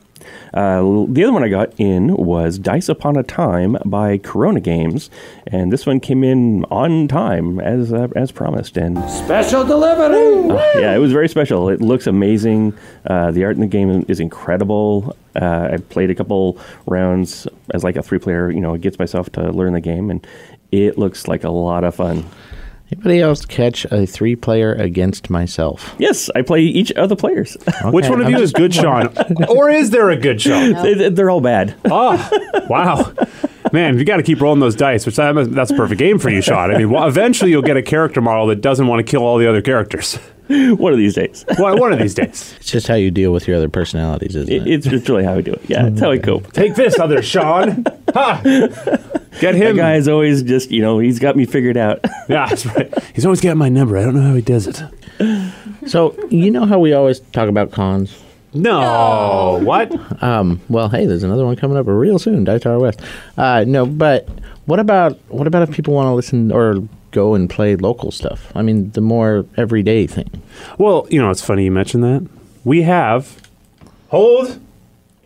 Uh, 0.52 1.06
the 1.08 1.22
other 1.24 1.32
one 1.32 1.44
I 1.44 1.48
got 1.48 1.72
in 1.78 2.16
was 2.16 2.58
Dice 2.58 2.88
Upon 2.88 3.16
a 3.16 3.22
Time 3.22 3.76
by 3.84 4.18
Corona 4.18 4.60
Games, 4.60 5.10
and 5.46 5.72
this 5.72 5.86
one 5.86 6.00
came 6.00 6.24
in 6.24 6.64
on 6.64 7.06
time 7.08 7.60
as 7.60 7.92
uh, 7.92 8.08
as 8.16 8.32
promised. 8.32 8.76
And 8.76 8.98
Special 9.10 9.64
delivery. 9.64 10.48
yeah, 10.80 10.94
it 10.94 10.98
was 10.98 11.12
very 11.12 11.28
special. 11.28 11.68
It 11.68 11.80
looks 11.80 12.06
amazing. 12.06 12.74
Uh, 13.06 13.30
the 13.30 13.44
art 13.44 13.54
in 13.54 13.60
the 13.60 13.66
game 13.66 14.04
is 14.08 14.20
incredible. 14.20 15.16
Uh, 15.40 15.70
I 15.72 15.76
played 15.76 16.10
a 16.10 16.14
couple 16.14 16.58
rounds 16.86 17.46
as 17.72 17.84
like 17.84 17.96
a 17.96 18.02
three 18.02 18.18
player, 18.18 18.50
you 18.50 18.60
know, 18.60 18.76
gets 18.76 18.98
myself 18.98 19.30
to 19.32 19.50
learn 19.52 19.72
the 19.74 19.80
game, 19.80 20.10
and 20.10 20.26
it 20.72 20.98
looks 20.98 21.28
like 21.28 21.44
a 21.44 21.50
lot 21.50 21.84
of 21.84 21.94
fun. 21.94 22.24
Anybody 22.92 23.20
else 23.20 23.44
catch 23.44 23.84
a 23.86 24.04
three-player 24.04 24.74
against 24.74 25.30
myself? 25.30 25.94
Yes, 25.98 26.28
I 26.34 26.42
play 26.42 26.62
each 26.62 26.90
of 26.92 27.08
the 27.08 27.16
players. 27.16 27.56
Which 27.84 28.08
one 28.08 28.20
of 28.20 28.26
I'm 28.26 28.32
you 28.32 28.40
is 28.40 28.52
good, 28.52 28.74
Sean? 28.74 29.08
or 29.48 29.70
is 29.70 29.90
there 29.90 30.10
a 30.10 30.16
good 30.16 30.40
Sean? 30.40 30.72
They- 30.82 31.08
They're 31.10 31.30
all 31.30 31.40
bad. 31.40 31.74
Oh, 31.84 32.66
wow. 32.68 33.12
Man, 33.72 33.96
you 33.98 34.04
got 34.04 34.16
to 34.16 34.22
keep 34.24 34.40
rolling 34.40 34.58
those 34.58 34.74
dice, 34.74 35.06
which 35.06 35.14
that's 35.16 35.70
a 35.70 35.74
perfect 35.76 35.98
game 36.00 36.18
for 36.18 36.30
you, 36.30 36.42
Sean. 36.42 36.74
I 36.74 36.78
mean, 36.78 36.90
well, 36.90 37.06
eventually 37.06 37.52
you'll 37.52 37.62
get 37.62 37.76
a 37.76 37.82
character 37.82 38.20
model 38.20 38.46
that 38.48 38.60
doesn't 38.60 38.86
want 38.88 39.06
to 39.06 39.08
kill 39.08 39.22
all 39.22 39.38
the 39.38 39.48
other 39.48 39.62
characters. 39.62 40.18
One 40.76 40.92
of 40.92 40.98
these 40.98 41.14
days. 41.14 41.44
One, 41.58 41.78
one 41.78 41.92
of 41.92 41.98
these 41.98 42.14
days. 42.14 42.54
It's 42.58 42.70
just 42.70 42.88
how 42.88 42.94
you 42.94 43.10
deal 43.10 43.32
with 43.32 43.46
your 43.46 43.56
other 43.56 43.68
personalities, 43.68 44.34
isn't 44.34 44.52
It, 44.52 44.66
it? 44.66 44.72
it's, 44.72 44.86
it's 44.86 45.08
really 45.08 45.24
how 45.24 45.36
we 45.36 45.42
do 45.42 45.52
it. 45.52 45.62
Yeah, 45.68 45.86
it's 45.86 46.00
how 46.00 46.10
we 46.10 46.18
cope. 46.18 46.52
Take 46.52 46.74
this, 46.74 46.98
other 46.98 47.22
Sean. 47.22 47.84
Ha! 48.14 48.40
Get 48.44 49.40
That 49.40 49.54
him. 49.54 49.76
guy's 49.76 50.08
always 50.08 50.42
just, 50.42 50.70
you 50.70 50.82
know, 50.82 50.98
he's 50.98 51.18
got 51.20 51.36
me 51.36 51.44
figured 51.46 51.76
out. 51.76 52.04
Yeah, 52.28 52.46
that's 52.48 52.64
right. 52.66 52.92
He's 53.14 53.24
always 53.26 53.40
got 53.40 53.56
my 53.56 53.68
number. 53.68 53.96
I 53.96 54.02
don't 54.02 54.14
know 54.14 54.22
how 54.22 54.34
he 54.34 54.42
does 54.42 54.66
it. 54.68 54.80
So 55.88 56.16
you 56.30 56.50
know 56.50 56.64
how 56.66 56.78
we 56.78 56.92
always 56.92 57.18
talk 57.20 57.48
about 57.48 57.72
cons. 57.72 58.16
No. 58.54 59.60
What? 59.62 59.92
Um, 60.22 60.60
well, 60.68 60.88
hey, 60.88 61.06
there's 61.06 61.22
another 61.24 61.44
one 61.44 61.56
coming 61.56 61.76
up 61.76 61.86
real 61.88 62.18
soon, 62.18 62.44
Dice 62.44 62.62
Tower 62.62 62.78
West. 62.78 63.00
Uh, 63.36 63.64
no, 63.66 63.86
but 63.86 64.28
what 64.66 64.78
about 64.80 65.18
what 65.28 65.46
about 65.46 65.68
if 65.68 65.74
people 65.74 65.94
want 65.94 66.06
to 66.06 66.12
listen 66.12 66.52
or 66.52 66.82
go 67.10 67.34
and 67.34 67.48
play 67.48 67.76
local 67.76 68.10
stuff? 68.10 68.52
I 68.54 68.62
mean, 68.62 68.90
the 68.92 69.00
more 69.00 69.46
everyday 69.56 70.06
thing. 70.06 70.42
Well, 70.78 71.06
you 71.10 71.20
know, 71.20 71.30
it's 71.30 71.42
funny 71.42 71.64
you 71.64 71.70
mentioned 71.72 72.04
that. 72.04 72.28
We 72.64 72.82
have 72.82 73.40
hold 74.08 74.58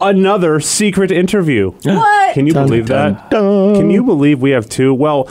another 0.00 0.60
secret 0.60 1.10
interview. 1.10 1.70
What? 1.82 2.34
Can 2.34 2.46
you 2.46 2.52
Dun, 2.52 2.66
believe 2.66 2.86
dun, 2.86 3.14
that? 3.14 3.30
dun. 3.30 3.74
Can 3.74 3.90
you 3.90 4.02
believe 4.02 4.40
we 4.40 4.50
have 4.50 4.68
two? 4.68 4.92
Well, 4.92 5.28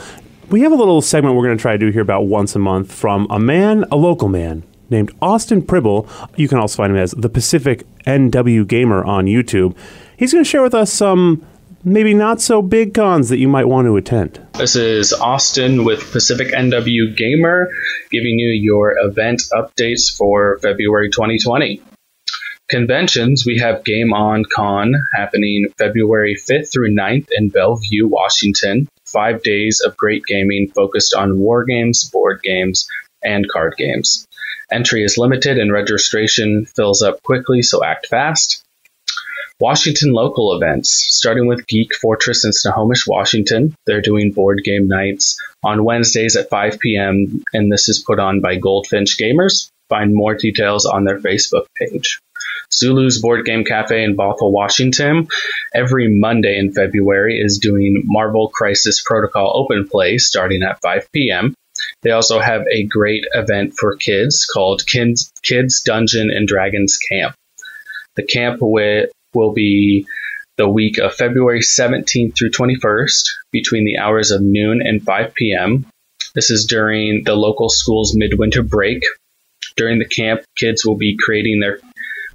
we 0.50 0.60
have 0.60 0.72
a 0.72 0.76
little 0.76 1.00
segment 1.00 1.36
we're 1.36 1.44
going 1.44 1.56
to 1.56 1.62
try 1.62 1.72
to 1.72 1.78
do 1.78 1.90
here 1.90 2.02
about 2.02 2.22
once 2.26 2.54
a 2.54 2.58
month 2.58 2.92
from 2.92 3.26
a 3.30 3.38
man, 3.38 3.84
a 3.90 3.96
local 3.96 4.28
man 4.28 4.62
named 4.90 5.10
Austin 5.22 5.62
Pribble. 5.62 6.08
You 6.36 6.48
can 6.48 6.58
also 6.58 6.76
find 6.76 6.92
him 6.92 6.98
as 6.98 7.12
the 7.12 7.28
Pacific 7.28 7.84
NW 8.06 8.66
Gamer 8.66 9.04
on 9.04 9.26
YouTube. 9.26 9.74
He's 10.16 10.32
going 10.32 10.44
to 10.44 10.48
share 10.48 10.62
with 10.62 10.74
us 10.74 10.92
some 10.92 11.44
maybe 11.84 12.14
not 12.14 12.40
so 12.40 12.62
big 12.62 12.94
cons 12.94 13.28
that 13.28 13.38
you 13.38 13.48
might 13.48 13.68
want 13.68 13.86
to 13.86 13.96
attend. 13.96 14.44
This 14.54 14.76
is 14.76 15.12
Austin 15.12 15.84
with 15.84 16.10
Pacific 16.12 16.48
NW 16.48 17.16
Gamer 17.16 17.68
giving 18.10 18.38
you 18.38 18.48
your 18.48 18.96
event 18.98 19.42
updates 19.52 20.16
for 20.16 20.58
February 20.60 21.10
2020. 21.10 21.82
Conventions, 22.70 23.44
we 23.46 23.58
have 23.58 23.84
Game 23.84 24.14
On 24.14 24.42
Con 24.44 24.94
happening 25.14 25.66
February 25.78 26.34
5th 26.34 26.72
through 26.72 26.94
9th 26.94 27.28
in 27.30 27.50
Bellevue, 27.50 28.08
Washington. 28.08 28.88
Five 29.06 29.42
days 29.42 29.82
of 29.84 29.96
great 29.98 30.24
gaming 30.26 30.70
focused 30.74 31.14
on 31.14 31.38
war 31.38 31.64
games, 31.64 32.08
board 32.10 32.40
games, 32.42 32.88
and 33.22 33.46
card 33.48 33.74
games. 33.76 34.26
Entry 34.72 35.04
is 35.04 35.18
limited 35.18 35.58
and 35.58 35.70
registration 35.70 36.64
fills 36.64 37.02
up 37.02 37.22
quickly, 37.22 37.60
so 37.60 37.84
act 37.84 38.06
fast. 38.06 38.63
Washington 39.60 40.12
local 40.12 40.56
events, 40.56 40.90
starting 41.10 41.46
with 41.46 41.66
Geek 41.68 41.94
Fortress 42.02 42.44
in 42.44 42.52
Snohomish, 42.52 43.06
Washington. 43.06 43.74
They're 43.86 44.00
doing 44.00 44.32
board 44.32 44.62
game 44.64 44.88
nights 44.88 45.40
on 45.62 45.84
Wednesdays 45.84 46.36
at 46.36 46.50
5 46.50 46.80
p.m., 46.80 47.44
and 47.52 47.70
this 47.70 47.88
is 47.88 48.02
put 48.04 48.18
on 48.18 48.40
by 48.40 48.56
Goldfinch 48.56 49.16
Gamers. 49.16 49.70
Find 49.88 50.12
more 50.12 50.34
details 50.34 50.86
on 50.86 51.04
their 51.04 51.20
Facebook 51.20 51.66
page. 51.76 52.18
Zulu's 52.72 53.20
Board 53.20 53.44
Game 53.44 53.64
Cafe 53.64 54.02
in 54.02 54.16
Bothell, 54.16 54.50
Washington, 54.50 55.28
every 55.72 56.08
Monday 56.08 56.58
in 56.58 56.72
February 56.72 57.38
is 57.38 57.58
doing 57.58 58.02
Marvel 58.04 58.48
Crisis 58.48 59.02
Protocol 59.04 59.52
Open 59.54 59.86
Play 59.88 60.18
starting 60.18 60.64
at 60.64 60.80
5 60.80 61.12
p.m. 61.12 61.54
They 62.02 62.10
also 62.10 62.40
have 62.40 62.62
a 62.72 62.84
great 62.84 63.24
event 63.34 63.74
for 63.78 63.96
kids 63.96 64.46
called 64.52 64.82
Kids, 64.86 65.82
Dungeon 65.84 66.30
and 66.30 66.48
Dragons 66.48 66.98
Camp. 67.10 67.36
The 68.16 68.24
camp 68.24 68.60
will 69.34 69.52
be 69.52 70.06
the 70.56 70.68
week 70.68 70.98
of 70.98 71.14
February 71.14 71.60
17th 71.60 72.36
through 72.36 72.50
21st 72.50 73.24
between 73.50 73.84
the 73.84 73.98
hours 73.98 74.30
of 74.30 74.40
noon 74.40 74.80
and 74.84 75.02
5 75.02 75.34
p.m. 75.34 75.86
This 76.34 76.50
is 76.50 76.66
during 76.66 77.24
the 77.24 77.34
local 77.34 77.68
school's 77.68 78.14
midwinter 78.16 78.62
break. 78.62 79.02
During 79.76 79.98
the 79.98 80.08
camp, 80.08 80.42
kids 80.56 80.84
will 80.84 80.96
be 80.96 81.16
creating 81.16 81.60
their 81.60 81.80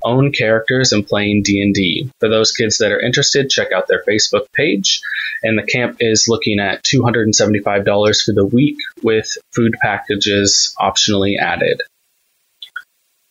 own 0.03 0.31
characters 0.31 0.91
and 0.91 1.07
playing 1.07 1.43
D&D. 1.43 2.09
For 2.19 2.29
those 2.29 2.51
kids 2.51 2.77
that 2.77 2.91
are 2.91 2.99
interested, 2.99 3.49
check 3.49 3.71
out 3.71 3.87
their 3.87 4.03
Facebook 4.07 4.45
page. 4.53 5.01
And 5.43 5.57
the 5.57 5.63
camp 5.63 5.97
is 5.99 6.27
looking 6.27 6.59
at 6.59 6.83
$275 6.83 8.21
for 8.21 8.33
the 8.33 8.45
week 8.45 8.77
with 9.03 9.29
food 9.53 9.75
packages 9.81 10.75
optionally 10.79 11.37
added. 11.39 11.81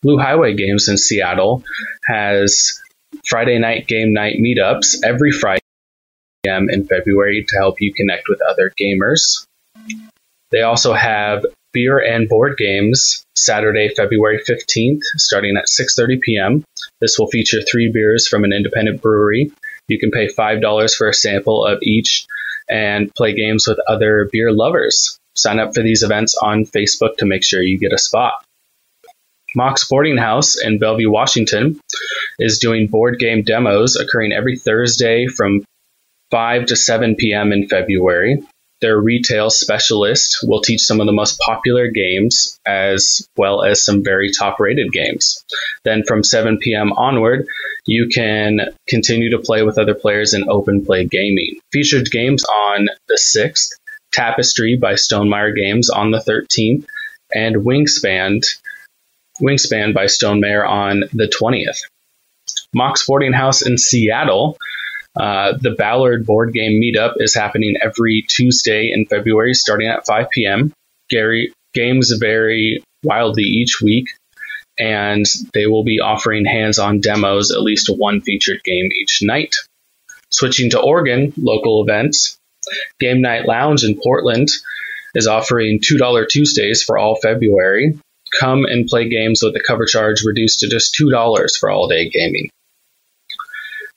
Blue 0.01 0.17
Highway 0.17 0.55
Games 0.55 0.87
in 0.87 0.97
Seattle 0.97 1.63
has 2.05 2.79
Friday 3.27 3.59
night 3.59 3.87
game 3.87 4.13
night 4.13 4.37
meetups 4.39 4.97
every 5.03 5.31
Friday 5.31 5.61
p.m. 6.43 6.69
in 6.69 6.85
February 6.85 7.45
to 7.47 7.57
help 7.57 7.79
you 7.79 7.93
connect 7.93 8.27
with 8.29 8.39
other 8.49 8.71
gamers. 8.79 9.45
They 10.51 10.61
also 10.61 10.93
have 10.93 11.45
beer 11.73 11.99
and 11.99 12.27
board 12.27 12.57
games 12.57 13.23
Saturday, 13.35 13.89
February 13.95 14.39
15th, 14.47 15.01
starting 15.17 15.57
at 15.57 15.65
6:30 15.67 16.21
p.m. 16.21 16.63
This 17.01 17.17
will 17.19 17.27
feature 17.27 17.61
three 17.61 17.91
beers 17.91 18.27
from 18.27 18.43
an 18.43 18.53
independent 18.53 19.01
brewery. 19.01 19.51
You 19.87 19.99
can 19.99 20.11
pay 20.11 20.27
$5 20.27 20.95
for 20.95 21.07
a 21.07 21.13
sample 21.13 21.65
of 21.65 21.79
each 21.81 22.27
and 22.69 23.13
play 23.15 23.33
games 23.33 23.67
with 23.67 23.79
other 23.87 24.29
beer 24.31 24.51
lovers. 24.51 25.17
Sign 25.35 25.59
up 25.59 25.73
for 25.73 25.81
these 25.81 26.03
events 26.03 26.35
on 26.41 26.65
Facebook 26.65 27.17
to 27.17 27.25
make 27.25 27.43
sure 27.43 27.61
you 27.61 27.79
get 27.79 27.93
a 27.93 27.97
spot. 27.97 28.43
Mox 29.55 29.87
Boarding 29.87 30.17
House 30.17 30.55
in 30.61 30.79
Bellevue, 30.79 31.09
Washington 31.09 31.79
is 32.37 32.59
doing 32.59 32.87
board 32.87 33.19
game 33.19 33.43
demos 33.43 33.95
occurring 33.95 34.31
every 34.31 34.57
Thursday 34.57 35.27
from 35.27 35.63
5 36.31 36.67
to 36.67 36.75
7 36.75 37.15
p.m. 37.15 37.51
in 37.51 37.67
February. 37.67 38.43
Their 38.81 38.97
retail 38.97 39.49
specialist 39.49 40.37
will 40.43 40.61
teach 40.61 40.81
some 40.81 41.01
of 41.01 41.05
the 41.05 41.11
most 41.11 41.37
popular 41.39 41.89
games 41.89 42.57
as 42.65 43.27
well 43.35 43.63
as 43.63 43.83
some 43.83 44.03
very 44.03 44.31
top 44.31 44.59
rated 44.59 44.93
games. 44.93 45.43
Then 45.83 46.03
from 46.07 46.23
7 46.23 46.59
p.m. 46.59 46.93
onward, 46.93 47.45
you 47.85 48.07
can 48.07 48.59
continue 48.87 49.31
to 49.31 49.39
play 49.39 49.63
with 49.63 49.77
other 49.77 49.95
players 49.95 50.33
in 50.33 50.47
open 50.47 50.85
play 50.85 51.05
gaming. 51.05 51.59
Featured 51.73 52.09
games 52.09 52.45
on 52.45 52.87
the 53.07 53.19
6th, 53.19 53.71
Tapestry 54.13 54.77
by 54.77 54.93
Stonemaier 54.93 55.55
Games 55.55 55.89
on 55.89 56.11
the 56.11 56.19
13th, 56.19 56.85
and 57.33 57.57
Wingspan 57.57 58.43
Wingspan 59.39 59.93
by 59.93 60.05
Stonemaier 60.05 60.67
on 60.67 61.03
the 61.13 61.27
20th. 61.27 61.79
Mox 62.73 63.05
Boarding 63.05 63.33
House 63.33 63.61
in 63.65 63.77
Seattle. 63.77 64.57
Uh, 65.19 65.53
the 65.59 65.71
Ballard 65.71 66.25
board 66.25 66.53
game 66.53 66.81
meetup 66.81 67.15
is 67.17 67.33
happening 67.33 67.75
every 67.81 68.25
Tuesday 68.29 68.91
in 68.93 69.05
February, 69.05 69.53
starting 69.53 69.87
at 69.87 70.05
5 70.05 70.29
p.m. 70.29 70.71
Gary 71.09 71.51
games 71.73 72.11
vary 72.19 72.83
wildly 73.03 73.43
each 73.43 73.81
week, 73.81 74.05
and 74.77 75.25
they 75.53 75.65
will 75.65 75.83
be 75.83 75.99
offering 75.99 76.45
hands-on 76.45 76.99
demos, 76.99 77.51
at 77.51 77.61
least 77.61 77.89
one 77.89 78.21
featured 78.21 78.63
game 78.63 78.89
each 79.01 79.19
night. 79.23 79.55
Switching 80.31 80.69
to 80.71 80.79
Oregon, 80.79 81.33
local 81.37 81.83
events. 81.83 82.37
Game 82.99 83.21
Night 83.21 83.47
Lounge 83.47 83.83
in 83.83 83.99
Portland 83.99 84.49
is 85.15 85.27
offering 85.27 85.79
$2 85.79 86.29
Tuesdays 86.29 86.83
for 86.83 86.99
all 86.99 87.15
February 87.15 87.97
come 88.39 88.65
and 88.65 88.87
play 88.87 89.09
games 89.09 89.41
with 89.43 89.53
the 89.53 89.63
cover 89.65 89.85
charge 89.85 90.23
reduced 90.23 90.59
to 90.59 90.69
just 90.69 90.95
$2 90.99 91.57
for 91.57 91.69
all 91.69 91.87
day 91.87 92.09
gaming. 92.09 92.49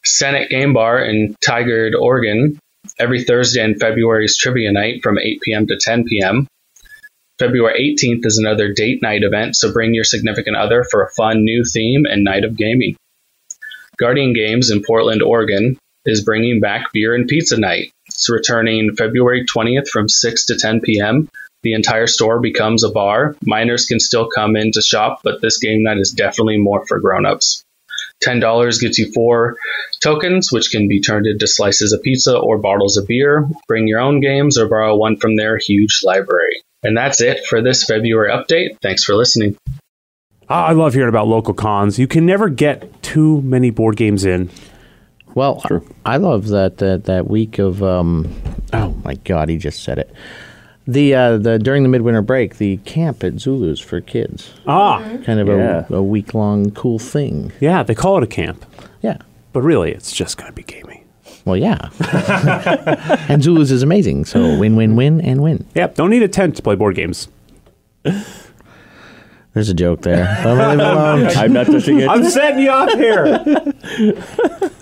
Senate 0.05 0.51
Game 0.51 0.73
Bar 0.73 1.05
in 1.05 1.37
Tigard, 1.47 1.95
Oregon, 1.95 2.59
every 2.99 3.25
Thursday 3.25 3.63
in 3.63 3.79
February 3.79 4.25
is 4.25 4.37
trivia 4.37 4.73
night 4.73 5.01
from 5.03 5.19
8 5.19 5.41
p.m. 5.43 5.67
to 5.69 5.77
10 5.81 6.05
p.m. 6.05 6.47
February 7.39 7.97
18th 7.99 8.27
is 8.27 8.39
another 8.39 8.73
date 8.73 9.01
night 9.03 9.23
event, 9.23 9.57
so 9.57 9.73
bring 9.73 9.95
your 9.95 10.05
significant 10.05 10.57
other 10.57 10.85
for 10.85 11.03
a 11.03 11.11
fun 11.11 11.45
new 11.45 11.65
theme 11.65 12.05
and 12.05 12.25
night 12.25 12.45
of 12.45 12.57
gaming. 12.57 12.97
Guardian 13.97 14.33
Games 14.33 14.71
in 14.71 14.83
Portland, 14.83 15.23
Oregon 15.23 15.79
is 16.05 16.25
bringing 16.25 16.61
back 16.61 16.93
beer 16.93 17.15
and 17.15 17.29
pizza 17.29 17.57
night. 17.57 17.93
It's 18.07 18.29
returning 18.29 18.95
February 18.97 19.45
20th 19.47 19.89
from 19.89 20.09
6 20.09 20.47
to 20.47 20.57
10 20.57 20.81
p.m 20.81 21.29
the 21.63 21.75
entire 21.75 22.07
store 22.07 22.41
becomes 22.41 22.85
a 22.85 22.91
bar. 22.91 23.37
Minors 23.45 23.87
can 23.87 24.01
still 24.01 24.29
come 24.29 24.57
in 24.57 24.73
to 24.73 24.83
shop, 24.83 25.21
but 25.23 25.41
this 25.41 25.59
game 25.59 25.83
night 25.83 25.99
is 25.99 26.11
definitely 26.11 26.59
more 26.59 26.85
for 26.87 26.99
grown-ups. 26.99 27.65
$10 28.25 28.81
gets 28.81 28.99
you 28.99 29.13
four 29.13 29.57
tokens, 30.01 30.53
which 30.53 30.71
can 30.71 30.89
be 30.89 31.01
turned 31.01 31.27
into 31.27 31.47
slices 31.47 31.93
of 31.93 32.03
pizza 32.03 32.37
or 32.37 32.59
bottles 32.59 32.97
of 32.97 33.07
beer. 33.07 33.49
Bring 33.67 33.89
your 33.89 34.01
own 34.01 34.21
games 34.21 34.59
or 34.59 34.69
borrow 34.69 34.97
one 34.97 35.17
from 35.17 35.37
their 35.37 35.59
huge 35.59 36.01
library. 36.05 36.63
And 36.83 36.97
that's 36.97 37.21
it 37.21 37.45
for 37.47 37.63
this 37.63 37.85
February 37.85 38.31
update. 38.31 38.79
Thanks 38.81 39.05
for 39.05 39.15
listening. 39.15 39.57
I 40.49 40.73
love 40.73 40.95
hearing 40.95 41.09
about 41.09 41.29
local 41.29 41.55
cons. 41.55 41.99
You 41.99 42.07
can 42.07 42.27
never 42.27 42.49
get 42.49 43.03
too 43.03 43.41
many 43.43 43.71
board 43.71 43.97
games 43.97 44.25
in. 44.25 44.51
Well, 45.35 45.65
I 46.05 46.19
love 46.19 46.49
that 46.49 46.79
that, 46.79 47.05
that 47.05 47.29
week 47.29 47.59
of 47.59 47.83
um, 47.83 48.35
oh 48.73 48.91
my 49.03 49.15
god, 49.15 49.49
he 49.49 49.57
just 49.57 49.83
said 49.83 49.99
it. 49.99 50.13
The 50.87 51.15
uh, 51.15 51.37
the 51.39 51.59
during 51.61 51.85
the 51.85 51.89
midwinter 51.89 52.23
break, 52.23 52.57
the 52.59 52.79
camp 52.79 53.23
at 53.23 53.39
Zulu's 53.39 53.79
for 53.81 54.01
kids, 54.01 54.53
Ah, 54.67 54.99
kind 55.25 55.39
of 55.39 55.47
Yeah. 55.47 55.87
a, 55.89 55.95
a 55.95 56.03
week 56.03 56.35
long 56.35 56.73
cool 56.73 56.99
thing. 56.99 57.53
yeah, 57.61 57.83
they 57.85 57.95
call 57.95 58.17
it 58.19 58.25
a 58.25 58.27
camp, 58.27 58.65
Yeah. 59.01 59.19
but 59.53 59.63
really, 59.63 59.93
it's 59.93 60.13
just 60.13 60.39
going 60.39 60.51
to 60.51 60.55
be 60.55 60.65
gaming. 60.65 61.05
Well, 61.45 61.57
yeah. 61.57 61.89
and 63.29 63.43
Zulu's 63.45 63.71
is 63.71 63.83
amazing. 63.85 64.25
So 64.25 64.59
win, 64.59 64.75
win, 64.75 64.97
win, 64.97 65.21
and 65.21 65.41
win. 65.43 65.67
Yep, 65.77 65.95
don't 65.95 66.11
need 66.11 66.23
a 66.25 66.29
tent 66.29 66.57
to 66.57 66.63
play 66.63 66.75
board 66.75 66.97
games. 66.97 67.29
There's 69.55 69.69
a 69.69 69.75
joke 69.75 70.01
there. 70.03 70.41
But 70.43 70.57
we'll 70.57 70.69
leave 70.71 70.81
it 70.81 70.87
alone. 70.87 71.27
I'm 71.37 71.53
not 71.53 71.67
touching 71.67 72.01
it. 72.01 72.09
I'm 72.09 72.25
setting 72.25 72.63
you 72.65 72.71
up 72.71 72.91
here. 72.99 73.45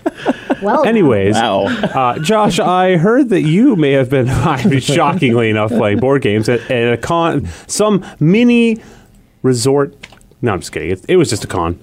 Well, 0.63 0.85
Anyways, 0.85 1.35
Wow. 1.35 1.65
uh, 1.67 2.19
Josh, 2.19 2.59
I 2.59 2.97
heard 2.97 3.31
that 3.31 3.43
you 3.43 3.77
may 3.77 3.93
have 3.93 4.11
been, 4.11 4.27
shockingly 4.81 5.51
enough, 5.51 5.71
playing 5.71 5.99
board 5.99 6.23
games 6.23 6.49
at, 6.49 6.71
at 6.71 6.93
a 6.93 6.97
con, 6.97 7.47
some 7.67 8.05
mini 8.19 8.79
resort. 9.43 9.95
No, 10.43 10.53
I'm 10.53 10.61
just 10.61 10.73
kidding. 10.73 10.91
It, 10.91 11.05
it 11.09 11.17
was 11.17 11.31
just 11.31 11.45
a 11.45 11.47
con. 11.47 11.79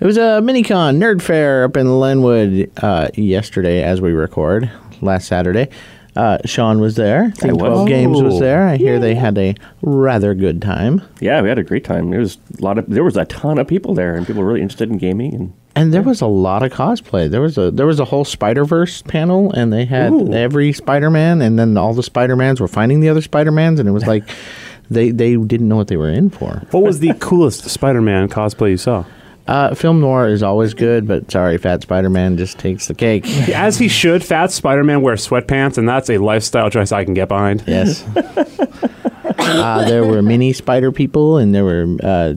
It 0.00 0.04
was 0.06 0.16
a 0.16 0.40
mini 0.40 0.62
con 0.62 0.98
nerd 0.98 1.22
fair 1.22 1.64
up 1.64 1.76
in 1.76 1.86
Lynnwood 1.86 2.70
uh, 2.82 3.08
yesterday 3.14 3.82
as 3.82 4.00
we 4.00 4.12
record, 4.12 4.70
last 5.00 5.28
Saturday. 5.28 5.68
Uh, 6.14 6.36
Sean 6.44 6.78
was 6.80 6.96
there. 6.96 7.30
Team 7.38 7.52
was. 7.54 7.58
12 7.60 7.88
Games 7.88 8.20
was 8.22 8.34
Oh. 8.34 8.38
there. 8.40 8.66
I 8.68 8.76
hear 8.76 8.98
they 8.98 9.14
had 9.14 9.38
a 9.38 9.54
rather 9.80 10.34
good 10.34 10.60
time. 10.60 11.00
Yeah, 11.20 11.40
we 11.40 11.48
had 11.48 11.58
a 11.58 11.62
great 11.62 11.84
time. 11.84 12.10
There 12.10 12.20
was 12.20 12.36
a 12.58 12.62
lot 12.62 12.76
of 12.76 12.86
there 12.88 13.04
was 13.04 13.16
a 13.16 13.24
ton 13.24 13.58
of 13.58 13.66
people 13.66 13.94
there, 13.94 14.14
and 14.14 14.26
people 14.26 14.42
were 14.42 14.48
really 14.48 14.60
interested 14.60 14.90
in 14.90 14.98
gaming. 14.98 15.34
And 15.34 15.52
And 15.74 15.92
there 15.92 16.02
was 16.02 16.20
a 16.20 16.26
lot 16.26 16.62
of 16.62 16.72
cosplay. 16.72 17.30
There 17.30 17.40
was 17.40 17.56
a 17.56 17.70
there 17.70 17.86
was 17.86 17.98
a 17.98 18.04
whole 18.04 18.24
Spider 18.24 18.64
Verse 18.64 19.00
panel, 19.02 19.50
and 19.52 19.72
they 19.72 19.86
had 19.86 20.12
Ooh. 20.12 20.32
every 20.32 20.72
Spider 20.72 21.10
Man, 21.10 21.40
and 21.40 21.58
then 21.58 21.76
all 21.76 21.94
the 21.94 22.02
Spider 22.02 22.36
Mans 22.36 22.60
were 22.60 22.68
finding 22.68 23.00
the 23.00 23.08
other 23.08 23.22
Spider 23.22 23.50
Mans, 23.50 23.80
and 23.80 23.88
it 23.88 23.92
was 23.92 24.06
like 24.06 24.24
they 24.90 25.10
they 25.10 25.36
didn't 25.36 25.68
know 25.68 25.76
what 25.76 25.88
they 25.88 25.96
were 25.96 26.10
in 26.10 26.30
for. 26.30 26.62
What 26.70 26.82
was 26.82 27.00
the 27.00 27.14
coolest 27.20 27.68
Spider-Man 27.68 28.28
cosplay 28.28 28.70
you 28.70 28.76
saw? 28.76 29.04
Uh, 29.48 29.74
film 29.74 30.00
noir 30.00 30.28
is 30.28 30.42
always 30.42 30.72
good, 30.72 31.08
but 31.08 31.30
sorry, 31.30 31.58
Fat 31.58 31.82
Spider 31.82 32.08
Man 32.08 32.36
just 32.36 32.58
takes 32.58 32.86
the 32.86 32.94
cake. 32.94 33.26
As 33.48 33.76
he 33.76 33.88
should, 33.88 34.24
Fat 34.24 34.52
Spider-Man 34.52 35.02
wears 35.02 35.26
sweatpants, 35.26 35.78
and 35.78 35.88
that's 35.88 36.08
a 36.10 36.18
lifestyle 36.18 36.70
choice 36.70 36.92
I 36.92 37.04
can 37.04 37.14
get 37.14 37.28
behind. 37.28 37.64
Yes. 37.66 38.04
uh, 38.16 39.84
there 39.88 40.06
were 40.06 40.22
mini 40.22 40.52
spider 40.52 40.92
people, 40.92 41.38
and 41.38 41.54
there 41.54 41.64
were. 41.64 41.96
Uh, 42.02 42.34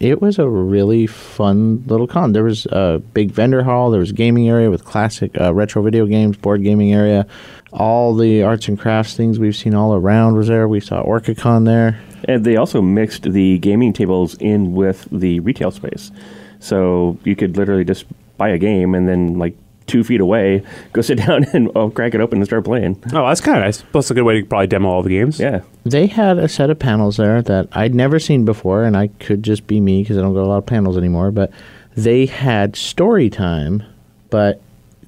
it 0.00 0.22
was 0.22 0.38
a 0.38 0.48
really 0.48 1.06
fun 1.06 1.84
little 1.86 2.06
con. 2.06 2.32
There 2.32 2.42
was 2.44 2.66
a 2.66 3.00
big 3.12 3.30
vendor 3.30 3.62
hall. 3.62 3.90
There 3.90 4.00
was 4.00 4.10
a 4.10 4.14
gaming 4.14 4.48
area 4.48 4.70
with 4.70 4.84
classic 4.84 5.38
uh, 5.38 5.52
retro 5.54 5.82
video 5.82 6.06
games, 6.06 6.38
board 6.38 6.62
gaming 6.62 6.92
area. 6.94 7.26
All 7.72 8.14
the 8.16 8.42
arts 8.42 8.66
and 8.66 8.78
crafts 8.78 9.14
things 9.14 9.38
we've 9.38 9.54
seen 9.54 9.74
all 9.74 9.94
around 9.94 10.36
was 10.36 10.48
there. 10.48 10.66
We 10.66 10.80
saw 10.80 11.04
OrcaCon 11.04 11.66
there. 11.66 12.00
and 12.24 12.44
they 12.44 12.56
also 12.56 12.80
mixed 12.82 13.24
the 13.24 13.58
gaming 13.58 13.92
tables 13.92 14.34
in 14.40 14.72
with 14.74 15.06
the 15.12 15.40
retail 15.40 15.70
space, 15.70 16.10
so 16.58 17.18
you 17.24 17.36
could 17.36 17.56
literally 17.56 17.84
just 17.84 18.06
buy 18.36 18.48
a 18.48 18.58
game 18.58 18.94
and 18.94 19.06
then 19.06 19.38
like 19.38 19.56
two 19.90 20.04
feet 20.04 20.20
away, 20.20 20.62
go 20.92 21.02
sit 21.02 21.18
down 21.26 21.44
and 21.52 21.70
oh, 21.74 21.90
crack 21.90 22.14
it 22.14 22.20
open 22.20 22.38
and 22.38 22.46
start 22.46 22.64
playing. 22.64 23.02
Oh, 23.12 23.26
that's 23.26 23.40
kind 23.40 23.58
of 23.58 23.64
nice. 23.64 23.82
Plus, 23.82 24.10
a 24.10 24.14
good 24.14 24.22
way 24.22 24.40
to 24.40 24.46
probably 24.46 24.66
demo 24.68 24.88
all 24.88 25.02
the 25.02 25.10
games. 25.10 25.38
Yeah. 25.38 25.60
They 25.84 26.06
had 26.06 26.38
a 26.38 26.48
set 26.48 26.70
of 26.70 26.78
panels 26.78 27.16
there 27.16 27.42
that 27.42 27.68
I'd 27.72 27.94
never 27.94 28.18
seen 28.18 28.44
before, 28.44 28.84
and 28.84 28.96
I 28.96 29.08
could 29.18 29.42
just 29.42 29.66
be 29.66 29.80
me 29.80 30.02
because 30.02 30.16
I 30.16 30.20
don't 30.22 30.32
go 30.34 30.40
to 30.40 30.46
a 30.46 30.48
lot 30.48 30.58
of 30.58 30.66
panels 30.66 30.96
anymore. 30.96 31.30
But 31.30 31.50
they 31.96 32.26
had 32.26 32.76
story 32.76 33.28
time, 33.28 33.82
but 34.30 34.62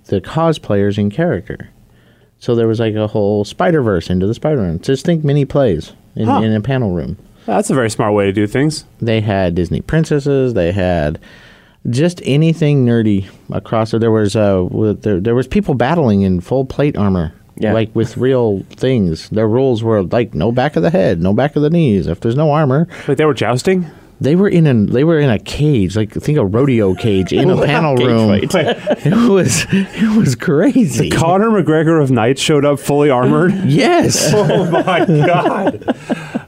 the 0.06 0.20
cosplayers 0.20 0.98
in 0.98 1.10
character. 1.10 1.70
So 2.38 2.54
there 2.56 2.66
was 2.66 2.80
like 2.80 2.94
a 2.96 3.06
whole 3.06 3.44
Spider 3.44 3.82
Verse 3.82 4.10
into 4.10 4.26
the 4.26 4.34
Spider 4.34 4.62
Man. 4.62 4.80
Just 4.80 5.06
think 5.06 5.22
mini 5.24 5.44
plays 5.44 5.92
in, 6.16 6.26
Huh. 6.26 6.40
in 6.40 6.52
a 6.52 6.60
panel 6.60 6.90
room. 6.90 7.16
That's 7.46 7.70
a 7.70 7.74
very 7.74 7.88
smart 7.90 8.14
way 8.14 8.24
to 8.26 8.32
do 8.32 8.46
things. 8.48 8.84
They 9.00 9.20
had 9.20 9.54
Disney 9.54 9.80
princesses. 9.80 10.54
They 10.54 10.72
had 10.72 11.20
just 11.90 12.20
anything 12.24 12.86
nerdy 12.86 13.28
across 13.50 13.90
there. 13.90 14.00
There 14.00 14.10
was 14.10 14.36
uh, 14.36 14.66
there, 15.00 15.20
there 15.20 15.34
was 15.34 15.46
people 15.48 15.74
battling 15.74 16.22
in 16.22 16.40
full 16.40 16.64
plate 16.64 16.96
armor 16.96 17.32
Yeah. 17.56 17.72
Like 17.74 17.94
with 17.94 18.16
real 18.16 18.60
things, 18.70 19.28
their 19.30 19.48
rules 19.48 19.82
were 19.82 20.02
like 20.04 20.34
no 20.34 20.52
back 20.52 20.76
of 20.76 20.82
the 20.82 20.90
head, 20.90 21.20
no 21.20 21.32
back 21.34 21.56
of 21.56 21.62
the 21.62 21.70
knees. 21.70 22.06
If 22.06 22.20
there's 22.20 22.36
no 22.36 22.50
armor, 22.52 22.86
Like 23.08 23.18
they 23.18 23.24
were 23.24 23.34
jousting? 23.34 23.86
they 24.20 24.36
were 24.36 24.48
in 24.48 24.68
an 24.68 24.86
they 24.86 25.02
were 25.02 25.18
in 25.18 25.28
a 25.30 25.38
cage, 25.40 25.96
like 25.96 26.12
think 26.12 26.38
a 26.38 26.44
rodeo 26.46 26.94
cage 26.94 27.32
in 27.32 27.50
a 27.50 27.56
panel 27.66 27.96
room. 27.96 28.30
It 29.04 29.28
was 29.28 29.66
it 29.70 30.16
was 30.16 30.36
crazy. 30.36 31.10
Conor 31.10 31.50
McGregor 31.50 32.00
of 32.00 32.12
Knights 32.12 32.40
showed 32.40 32.64
up 32.64 32.78
fully 32.78 33.10
armored. 33.10 33.52
yes, 33.66 34.30
oh 34.34 34.70
my 34.70 35.04
god. 35.04 35.84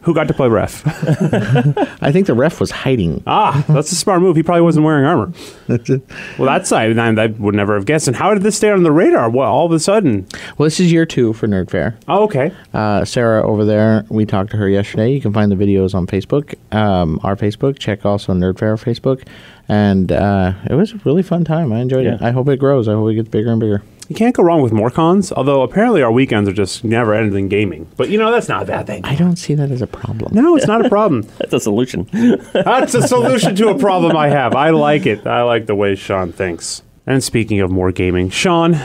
Who 0.04 0.14
got 0.14 0.28
to 0.28 0.34
play 0.34 0.48
ref? 0.48 0.82
I 2.02 2.12
think 2.12 2.26
the 2.26 2.34
ref 2.34 2.60
was 2.60 2.70
hiding. 2.70 3.22
Ah, 3.26 3.64
that's 3.68 3.90
a 3.90 3.94
smart 3.94 4.20
move. 4.20 4.36
He 4.36 4.42
probably 4.42 4.60
wasn't 4.62 4.84
wearing 4.84 5.04
armor. 5.06 5.32
Well, 5.66 6.46
that's 6.46 6.72
I, 6.72 6.84
I 6.84 7.26
would 7.26 7.54
never 7.54 7.74
have 7.74 7.86
guessed. 7.86 8.06
And 8.06 8.14
how 8.14 8.34
did 8.34 8.42
this 8.42 8.56
stay 8.56 8.70
on 8.70 8.82
the 8.82 8.92
radar? 8.92 9.30
Well, 9.30 9.50
all 9.50 9.64
of 9.64 9.72
a 9.72 9.80
sudden. 9.80 10.26
Well, 10.58 10.66
this 10.66 10.78
is 10.78 10.92
year 10.92 11.06
two 11.06 11.32
for 11.32 11.48
Nerd 11.48 11.70
Fair. 11.70 11.96
Oh, 12.06 12.24
okay. 12.24 12.52
Uh, 12.74 13.04
Sarah 13.04 13.48
over 13.48 13.64
there, 13.64 14.04
we 14.10 14.26
talked 14.26 14.50
to 14.50 14.56
her 14.58 14.68
yesterday. 14.68 15.10
You 15.10 15.20
can 15.22 15.32
find 15.32 15.50
the 15.50 15.56
videos 15.56 15.94
on 15.94 16.06
Facebook, 16.06 16.54
um, 16.74 17.18
our 17.22 17.34
Facebook. 17.34 17.78
Check 17.78 18.04
also 18.04 18.34
Nerd 18.34 18.58
Fair 18.58 18.76
Facebook. 18.76 19.26
And 19.68 20.12
uh, 20.12 20.52
it 20.68 20.74
was 20.74 20.92
a 20.92 21.00
really 21.04 21.22
fun 21.22 21.44
time. 21.44 21.72
I 21.72 21.80
enjoyed 21.80 22.06
it. 22.06 22.20
I 22.20 22.30
hope 22.32 22.48
it 22.48 22.58
grows. 22.58 22.88
I 22.88 22.92
hope 22.92 23.10
it 23.10 23.14
gets 23.14 23.30
bigger 23.30 23.50
and 23.50 23.60
bigger. 23.60 23.82
You 24.08 24.14
can't 24.14 24.34
go 24.34 24.42
wrong 24.42 24.62
with 24.62 24.72
more 24.72 24.90
cons. 24.90 25.32
Although 25.32 25.62
apparently 25.62 26.02
our 26.02 26.12
weekends 26.12 26.48
are 26.48 26.52
just 26.52 26.84
never 26.84 27.14
ending 27.14 27.48
gaming. 27.48 27.86
But 27.96 28.10
you 28.10 28.18
know 28.18 28.30
that's 28.30 28.48
not 28.48 28.62
a 28.62 28.66
bad 28.66 28.86
thing. 28.86 29.04
I 29.04 29.14
don't 29.14 29.36
see 29.36 29.54
that 29.54 29.70
as 29.70 29.82
a 29.82 29.86
problem. 29.86 30.34
No, 30.34 30.56
it's 30.56 30.66
not 30.66 30.84
a 30.84 30.88
problem. 30.88 31.22
That's 31.38 31.52
a 31.52 31.60
solution. 31.60 32.08
That's 32.52 32.94
a 32.94 33.06
solution 33.06 33.54
to 33.56 33.68
a 33.68 33.78
problem 33.78 34.16
I 34.16 34.28
have. 34.28 34.54
I 34.54 34.70
like 34.70 35.06
it. 35.06 35.26
I 35.26 35.42
like 35.42 35.66
the 35.66 35.74
way 35.74 35.94
Sean 35.94 36.32
thinks. 36.32 36.82
And 37.06 37.22
speaking 37.22 37.60
of 37.60 37.70
more 37.70 37.92
gaming, 37.92 38.30
Sean, 38.30 38.76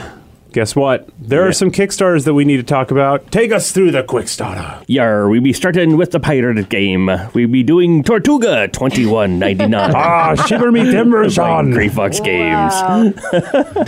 guess 0.52 0.74
what? 0.76 1.08
There 1.20 1.42
Yeah. 1.42 1.48
are 1.48 1.52
some 1.52 1.70
Kickstarters 1.70 2.24
that 2.24 2.34
we 2.34 2.44
need 2.44 2.56
to 2.58 2.62
talk 2.62 2.90
about. 2.90 3.30
Take 3.30 3.52
us 3.52 3.70
through 3.72 3.90
the 3.92 4.02
quick 4.02 4.28
starter. 4.28 4.78
Yar, 4.86 5.28
we 5.28 5.38
be 5.40 5.52
starting 5.52 5.96
with 5.96 6.10
the 6.10 6.20
pirate 6.20 6.68
game. 6.68 7.10
We 7.34 7.46
be 7.46 7.62
doing 7.62 8.02
Tortuga 8.02 8.68
twenty 8.68 9.06
one 9.06 9.38
ninety 9.38 9.66
nine. 9.66 9.92
Ah, 9.94 10.34
shiver 10.46 10.70
me 10.72 10.90
timbers, 10.90 11.34
Sean. 11.34 11.70
Grey 11.70 11.88
Fox 11.88 12.20
Games. 12.20 12.74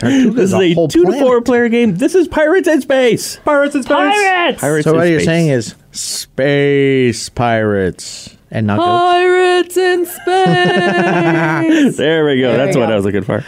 This 0.03 0.37
is 0.45 0.53
a 0.55 0.61
a 0.61 0.75
whole 0.75 0.89
two 0.89 1.01
to 1.03 1.07
planet. 1.07 1.27
four 1.27 1.41
player 1.43 1.69
game. 1.69 1.97
This 1.97 2.15
is 2.15 2.29
Pirates 2.29 2.69
in 2.69 2.81
Space. 2.81 3.37
Pirates 3.45 3.75
in 3.75 3.83
space. 3.83 4.61
Pirates 4.61 4.85
So 4.85 4.91
in 4.93 4.97
what 4.97 5.05
you're 5.09 5.21
Space. 5.21 5.27
saying 5.27 5.49
is 5.49 5.75
space 5.91 7.29
pirates 7.29 8.37
and 8.51 8.67
not 8.67 8.79
goats. 8.79 8.89
Pirates 8.89 9.77
in 9.77 10.07
space. 11.87 11.97
There 11.97 12.25
we 12.27 12.41
go. 12.41 12.49
There 12.57 12.57
That's 12.67 12.77
we 12.77 12.81
what 12.83 12.89
go. 12.89 12.93
I 12.93 12.97
was 12.97 13.05
looking 13.05 13.23
for. 13.23 13.45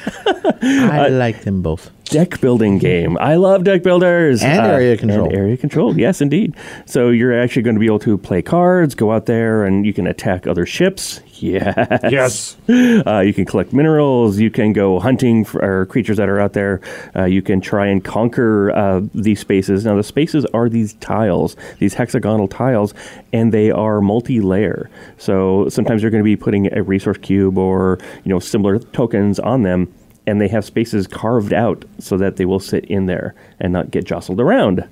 I 0.62 1.08
like 1.08 1.42
them 1.42 1.62
both. 1.62 1.90
Deck 2.04 2.40
building 2.40 2.78
game. 2.78 3.16
I 3.18 3.36
love 3.36 3.64
deck 3.64 3.82
builders. 3.82 4.42
Uh, 4.42 4.46
And 4.46 4.66
area 4.66 4.96
control. 4.96 5.26
And 5.28 5.36
area 5.36 5.56
control. 5.56 5.98
Yes, 5.98 6.20
indeed. 6.20 6.54
So 6.86 7.08
you're 7.10 7.36
actually 7.38 7.62
going 7.62 7.74
to 7.76 7.80
be 7.80 7.86
able 7.86 7.98
to 8.00 8.18
play 8.18 8.42
cards, 8.42 8.94
go 8.94 9.10
out 9.10 9.26
there, 9.26 9.64
and 9.64 9.84
you 9.86 9.92
can 9.92 10.06
attack 10.06 10.46
other 10.46 10.66
ships. 10.66 11.20
Yes. 11.44 12.00
Yes. 12.10 12.56
Uh, 13.06 13.20
you 13.20 13.34
can 13.34 13.44
collect 13.44 13.72
minerals. 13.72 14.38
You 14.38 14.50
can 14.50 14.72
go 14.72 14.98
hunting 15.00 15.44
for 15.44 15.84
creatures 15.86 16.16
that 16.16 16.28
are 16.28 16.40
out 16.40 16.52
there. 16.54 16.80
Uh, 17.14 17.24
you 17.24 17.42
can 17.42 17.60
try 17.60 17.86
and 17.86 18.02
conquer 18.02 18.70
uh, 18.70 19.02
these 19.14 19.40
spaces. 19.40 19.84
Now, 19.84 19.96
the 19.96 20.02
spaces 20.04 20.46
are 20.54 20.68
these 20.70 20.94
tiles, 20.94 21.56
these 21.80 21.94
hexagonal 21.94 22.48
tiles, 22.48 22.94
and 23.32 23.52
they 23.52 23.70
are 23.70 24.00
multi-layer. 24.00 24.88
So 25.18 25.68
sometimes 25.68 26.00
you're 26.02 26.10
going 26.12 26.22
to 26.22 26.24
be 26.24 26.36
putting 26.36 26.72
a 26.72 26.82
resource 26.82 27.18
cube 27.18 27.58
or 27.58 27.98
you 28.24 28.30
know 28.30 28.38
similar 28.38 28.78
tokens 28.78 29.38
on 29.38 29.64
them, 29.64 29.92
and 30.26 30.40
they 30.40 30.48
have 30.48 30.64
spaces 30.64 31.06
carved 31.06 31.52
out 31.52 31.84
so 31.98 32.16
that 32.16 32.36
they 32.36 32.44
will 32.44 32.60
sit 32.60 32.84
in 32.86 33.06
there 33.06 33.34
and 33.60 33.72
not 33.72 33.90
get 33.90 34.04
jostled 34.04 34.40
around. 34.40 34.88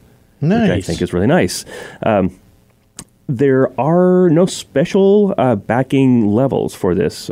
Which 0.62 0.70
I 0.70 0.80
think 0.80 1.02
is 1.02 1.12
really 1.12 1.26
nice. 1.26 1.64
Um, 2.02 2.38
there 3.28 3.78
are 3.80 4.28
no 4.30 4.46
special 4.46 5.34
uh, 5.38 5.54
backing 5.54 6.26
levels 6.28 6.74
for 6.74 6.94
this. 6.94 7.30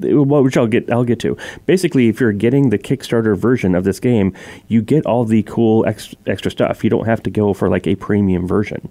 Which 0.00 0.56
I'll 0.56 0.66
get, 0.66 0.90
I'll 0.90 1.04
get 1.04 1.20
to. 1.20 1.36
Basically, 1.66 2.08
if 2.08 2.20
you're 2.20 2.32
getting 2.32 2.70
the 2.70 2.78
Kickstarter 2.78 3.36
version 3.36 3.74
of 3.74 3.84
this 3.84 4.00
game, 4.00 4.34
you 4.68 4.82
get 4.82 5.06
all 5.06 5.24
the 5.24 5.42
cool 5.44 5.86
ex- 5.86 6.14
extra 6.26 6.50
stuff. 6.50 6.82
You 6.84 6.90
don't 6.90 7.06
have 7.06 7.22
to 7.24 7.30
go 7.30 7.54
for 7.54 7.68
like 7.68 7.86
a 7.86 7.94
premium 7.96 8.46
version. 8.46 8.90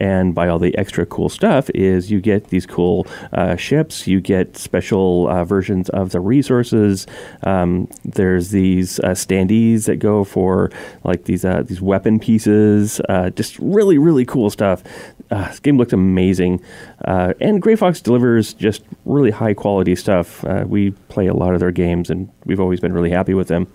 And 0.00 0.34
by 0.34 0.48
all 0.48 0.58
the 0.58 0.76
extra 0.78 1.04
cool 1.06 1.28
stuff 1.28 1.70
is 1.70 2.10
you 2.10 2.20
get 2.20 2.48
these 2.48 2.66
cool 2.66 3.06
uh, 3.32 3.56
ships, 3.56 4.06
you 4.06 4.20
get 4.20 4.56
special 4.56 5.28
uh, 5.28 5.44
versions 5.44 5.88
of 5.90 6.10
the 6.10 6.20
resources. 6.20 7.06
Um, 7.42 7.88
there's 8.04 8.50
these 8.50 9.00
uh, 9.00 9.08
standees 9.08 9.86
that 9.86 9.96
go 9.96 10.24
for 10.24 10.70
like 11.04 11.24
these 11.24 11.44
uh, 11.44 11.62
these 11.62 11.80
weapon 11.80 12.20
pieces. 12.20 13.00
Uh, 13.08 13.30
just 13.30 13.58
really 13.58 13.98
really 13.98 14.24
cool 14.24 14.50
stuff. 14.50 14.82
Uh, 15.30 15.48
this 15.48 15.60
game 15.60 15.76
looks 15.76 15.92
amazing, 15.92 16.62
uh, 17.04 17.34
and 17.40 17.60
Grey 17.60 17.76
Fox 17.76 18.00
delivers 18.00 18.54
just 18.54 18.82
really 19.04 19.30
high 19.30 19.54
quality 19.54 19.94
stuff. 19.94 20.44
Uh, 20.44 20.64
we 20.66 20.90
play 21.08 21.26
a 21.26 21.34
lot 21.34 21.54
of 21.54 21.60
their 21.60 21.72
games, 21.72 22.10
and 22.10 22.30
we've 22.44 22.60
always 22.60 22.80
been 22.80 22.92
really 22.92 23.10
happy 23.10 23.34
with 23.34 23.48
them. 23.48 23.66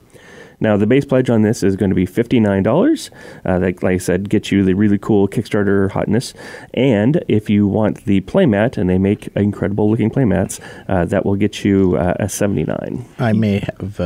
Now, 0.60 0.78
the 0.78 0.88
base 0.88 1.04
pledge 1.04 1.30
on 1.30 1.42
this 1.42 1.62
is 1.62 1.76
going 1.76 1.90
to 1.90 1.96
be 1.96 2.08
$59. 2.08 3.10
Uh, 3.46 3.60
like, 3.60 3.84
like 3.84 3.96
I 3.96 3.98
said, 3.98 4.30
gets 4.30 4.50
you 4.52 4.64
the 4.64 4.74
really 4.74 4.98
cool 4.98 5.28
Kickstarter 5.28 5.92
hotness. 5.92 6.34
And 6.74 7.22
if 7.28 7.50
you 7.50 7.68
want 7.68 8.06
the 8.06 8.22
playmat, 8.22 8.78
and 8.78 8.90
they 8.90 8.98
make 8.98 9.28
incredible 9.36 9.90
looking 9.90 10.10
playmats, 10.10 10.62
uh, 10.88 11.04
that 11.06 11.26
will 11.26 11.36
get 11.36 11.66
you 11.66 11.98
uh, 11.98 12.14
a 12.20 12.30
79 12.30 13.06
I 13.20 13.34
may 13.34 13.60
have 13.60 14.00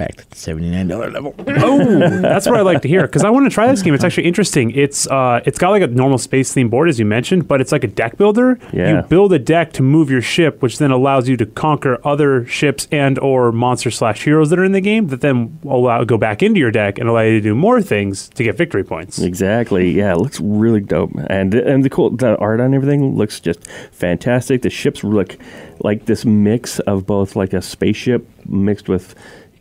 uh, 0.00 0.06
to 0.06 0.30
the 0.30 0.36
$79 0.36 1.12
level. 1.12 1.34
Oh, 1.38 1.98
that's 2.20 2.46
what 2.46 2.56
I 2.56 2.62
like 2.62 2.82
to 2.82 2.88
hear 2.88 3.02
because 3.02 3.24
I 3.24 3.30
want 3.30 3.46
to 3.46 3.54
try 3.54 3.66
this 3.66 3.82
game. 3.82 3.94
It's 3.94 4.04
actually 4.04 4.26
interesting. 4.26 4.70
It's 4.70 5.06
uh, 5.06 5.40
it's 5.44 5.58
got 5.58 5.70
like 5.70 5.82
a 5.82 5.86
normal 5.86 6.18
space 6.18 6.52
theme 6.52 6.68
board 6.68 6.88
as 6.88 6.98
you 6.98 7.04
mentioned, 7.04 7.48
but 7.48 7.60
it's 7.60 7.72
like 7.72 7.84
a 7.84 7.88
deck 7.88 8.16
builder. 8.16 8.58
Yeah. 8.72 9.02
You 9.02 9.02
build 9.08 9.32
a 9.32 9.38
deck 9.38 9.72
to 9.74 9.82
move 9.82 10.10
your 10.10 10.22
ship, 10.22 10.62
which 10.62 10.78
then 10.78 10.90
allows 10.90 11.28
you 11.28 11.36
to 11.36 11.46
conquer 11.46 11.98
other 12.06 12.46
ships 12.46 12.88
and 12.90 13.18
or 13.18 13.52
monster 13.52 13.90
slash 13.90 14.24
heroes 14.24 14.50
that 14.50 14.58
are 14.58 14.64
in 14.64 14.72
the 14.72 14.80
game. 14.80 15.08
That 15.08 15.20
then 15.20 15.58
allow 15.64 16.04
go 16.04 16.18
back 16.18 16.42
into 16.42 16.60
your 16.60 16.70
deck 16.70 16.98
and 16.98 17.08
allow 17.08 17.20
you 17.20 17.32
to 17.32 17.40
do 17.40 17.54
more 17.54 17.82
things 17.82 18.28
to 18.30 18.44
get 18.44 18.56
victory 18.56 18.84
points. 18.84 19.18
Exactly. 19.18 19.90
Yeah, 19.90 20.12
it 20.12 20.18
looks 20.18 20.40
really 20.40 20.80
dope, 20.80 21.12
and 21.28 21.54
and 21.54 21.84
the 21.84 21.90
cool 21.90 22.10
the 22.10 22.36
art 22.38 22.60
on 22.60 22.74
everything 22.74 23.16
looks 23.16 23.40
just 23.40 23.68
fantastic. 23.92 24.62
The 24.62 24.70
ships 24.70 25.04
look 25.04 25.36
like 25.80 26.06
this 26.06 26.24
mix 26.24 26.78
of 26.80 27.06
both 27.06 27.36
like 27.36 27.52
a 27.52 27.62
spaceship 27.62 28.28
mixed 28.46 28.88
with 28.88 29.14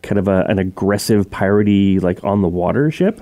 kind 0.03 0.19
of 0.19 0.27
a, 0.27 0.45
an 0.47 0.59
aggressive 0.59 1.29
piratey 1.29 2.01
like 2.01 2.23
on 2.23 2.41
the 2.41 2.47
water 2.47 2.91
ship. 2.91 3.21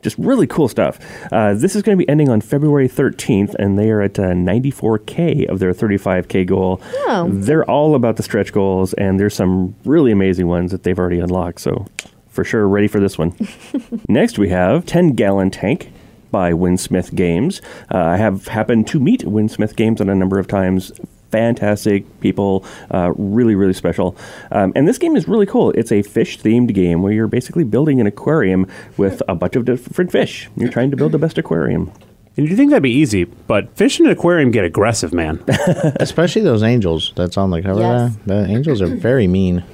Just 0.00 0.18
really 0.18 0.48
cool 0.48 0.66
stuff. 0.66 0.98
Uh, 1.30 1.54
this 1.54 1.76
is 1.76 1.82
going 1.82 1.96
to 1.96 2.04
be 2.04 2.08
ending 2.08 2.28
on 2.28 2.40
February 2.40 2.88
13th, 2.88 3.54
and 3.54 3.78
they 3.78 3.88
are 3.88 4.00
at 4.02 4.18
uh, 4.18 4.30
94K 4.30 5.46
of 5.48 5.60
their 5.60 5.72
35K 5.72 6.44
goal. 6.44 6.80
Oh. 7.06 7.28
They're 7.30 7.68
all 7.70 7.94
about 7.94 8.16
the 8.16 8.24
stretch 8.24 8.52
goals, 8.52 8.94
and 8.94 9.20
there's 9.20 9.34
some 9.34 9.76
really 9.84 10.10
amazing 10.10 10.48
ones 10.48 10.72
that 10.72 10.82
they've 10.82 10.98
already 10.98 11.20
unlocked. 11.20 11.60
So, 11.60 11.86
for 12.30 12.42
sure, 12.42 12.66
ready 12.66 12.88
for 12.88 12.98
this 12.98 13.16
one. 13.16 13.36
Next, 14.08 14.40
we 14.40 14.48
have 14.48 14.86
10 14.86 15.10
Gallon 15.12 15.52
Tank 15.52 15.92
by 16.32 16.52
Winsmith 16.52 17.14
Games. 17.14 17.62
Uh, 17.94 17.98
I 17.98 18.16
have 18.16 18.48
happened 18.48 18.88
to 18.88 18.98
meet 18.98 19.22
Winsmith 19.22 19.76
Games 19.76 20.00
on 20.00 20.08
a 20.08 20.16
number 20.16 20.40
of 20.40 20.48
times. 20.48 20.90
Fantastic 21.32 22.20
people, 22.20 22.64
uh, 22.92 23.12
really, 23.16 23.54
really 23.54 23.72
special. 23.72 24.16
Um, 24.52 24.72
and 24.76 24.86
this 24.86 24.98
game 24.98 25.16
is 25.16 25.26
really 25.26 25.46
cool. 25.46 25.70
It's 25.72 25.90
a 25.90 26.02
fish 26.02 26.38
themed 26.38 26.72
game 26.74 27.02
where 27.02 27.12
you're 27.12 27.26
basically 27.26 27.64
building 27.64 28.00
an 28.00 28.06
aquarium 28.06 28.66
with 28.98 29.22
a 29.28 29.34
bunch 29.34 29.56
of 29.56 29.64
different 29.64 30.12
fish. 30.12 30.48
You're 30.56 30.70
trying 30.70 30.90
to 30.90 30.96
build 30.96 31.12
the 31.12 31.18
best 31.18 31.38
aquarium. 31.38 31.90
And 32.36 32.48
you 32.48 32.56
think 32.56 32.70
that'd 32.70 32.82
be 32.82 32.90
easy, 32.90 33.24
but 33.24 33.76
fish 33.76 33.98
in 34.00 34.06
an 34.06 34.12
aquarium 34.12 34.50
get 34.50 34.64
aggressive, 34.64 35.12
man. 35.12 35.42
Especially 35.96 36.40
those 36.42 36.62
angels 36.62 37.12
that's 37.16 37.36
on 37.36 37.50
the 37.50 37.60
cover 37.60 37.80
Yes. 37.80 38.14
there. 38.24 38.44
The 38.46 38.50
angels 38.52 38.80
are 38.80 38.86
very 38.86 39.26
mean. 39.26 39.64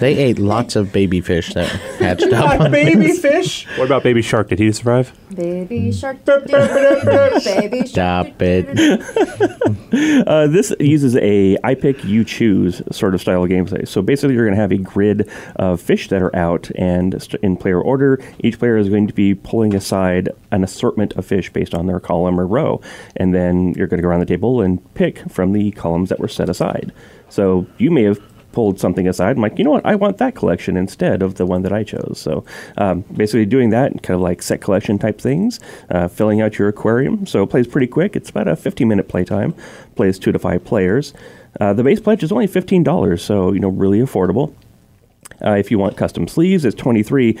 They 0.00 0.16
ate 0.16 0.38
lots 0.38 0.76
of 0.76 0.92
baby 0.92 1.20
fish 1.20 1.54
that 1.54 1.68
hatched 1.68 2.32
up. 2.32 2.70
baby 2.70 3.12
fish. 3.12 3.66
What 3.78 3.86
about 3.86 4.02
baby 4.02 4.22
shark? 4.22 4.48
Did 4.48 4.58
he 4.58 4.72
survive? 4.72 5.12
Baby 5.34 5.92
shark. 5.92 6.24
Baby 6.24 6.48
shark. 6.50 7.86
Stop 7.86 8.42
it. 8.42 9.58
Uh, 10.26 10.46
this 10.46 10.72
uses 10.80 11.16
a 11.16 11.58
I 11.62 11.74
pick 11.74 12.02
you 12.02 12.24
choose 12.24 12.80
sort 12.90 13.14
of 13.14 13.20
style 13.20 13.44
of 13.44 13.50
gameplay. 13.50 13.86
So 13.86 14.00
basically, 14.00 14.34
you're 14.34 14.46
going 14.46 14.54
to 14.56 14.60
have 14.60 14.72
a 14.72 14.78
grid 14.78 15.28
of 15.56 15.82
fish 15.82 16.08
that 16.08 16.22
are 16.22 16.34
out, 16.34 16.70
and 16.76 17.20
st- 17.22 17.42
in 17.42 17.56
player 17.58 17.80
order, 17.80 18.18
each 18.40 18.58
player 18.58 18.78
is 18.78 18.88
going 18.88 19.06
to 19.06 19.12
be 19.12 19.34
pulling 19.34 19.74
aside 19.74 20.30
an 20.50 20.64
assortment 20.64 21.12
of 21.14 21.26
fish 21.26 21.52
based 21.52 21.74
on 21.74 21.86
their 21.86 22.00
column 22.00 22.40
or 22.40 22.46
row, 22.46 22.80
and 23.16 23.34
then 23.34 23.74
you're 23.74 23.86
going 23.86 23.98
to 23.98 24.02
go 24.02 24.08
around 24.08 24.20
the 24.20 24.26
table 24.26 24.62
and 24.62 24.94
pick 24.94 25.18
from 25.30 25.52
the 25.52 25.70
columns 25.72 26.08
that 26.08 26.18
were 26.18 26.28
set 26.28 26.48
aside. 26.48 26.90
So 27.28 27.66
you 27.76 27.90
may 27.90 28.04
have 28.04 28.18
pulled 28.52 28.78
something 28.78 29.08
aside. 29.08 29.36
I'm 29.36 29.42
like, 29.42 29.58
you 29.58 29.64
know 29.64 29.70
what? 29.70 29.86
I 29.86 29.94
want 29.94 30.18
that 30.18 30.34
collection 30.34 30.76
instead 30.76 31.22
of 31.22 31.36
the 31.36 31.46
one 31.46 31.62
that 31.62 31.72
I 31.72 31.84
chose. 31.84 32.18
So 32.20 32.44
um, 32.78 33.00
basically, 33.14 33.46
doing 33.46 33.70
that 33.70 34.02
kind 34.02 34.14
of 34.16 34.20
like 34.20 34.42
set 34.42 34.60
collection 34.60 34.98
type 34.98 35.20
things, 35.20 35.60
uh, 35.90 36.08
filling 36.08 36.40
out 36.40 36.58
your 36.58 36.68
aquarium. 36.68 37.26
So 37.26 37.42
it 37.42 37.50
plays 37.50 37.66
pretty 37.66 37.86
quick. 37.86 38.16
It's 38.16 38.30
about 38.30 38.48
a 38.48 38.56
15 38.56 38.86
minute 38.86 39.08
playtime. 39.08 39.54
Plays 39.96 40.18
two 40.18 40.32
to 40.32 40.38
five 40.38 40.64
players. 40.64 41.12
Uh, 41.60 41.72
the 41.72 41.82
base 41.82 42.00
pledge 42.00 42.22
is 42.22 42.32
only 42.32 42.48
$15, 42.48 43.20
so 43.20 43.52
you 43.52 43.60
know 43.60 43.68
really 43.68 43.98
affordable. 43.98 44.54
Uh, 45.44 45.52
if 45.52 45.70
you 45.70 45.78
want 45.78 45.96
custom 45.96 46.28
sleeves, 46.28 46.64
it's 46.64 46.76
23. 46.76 47.38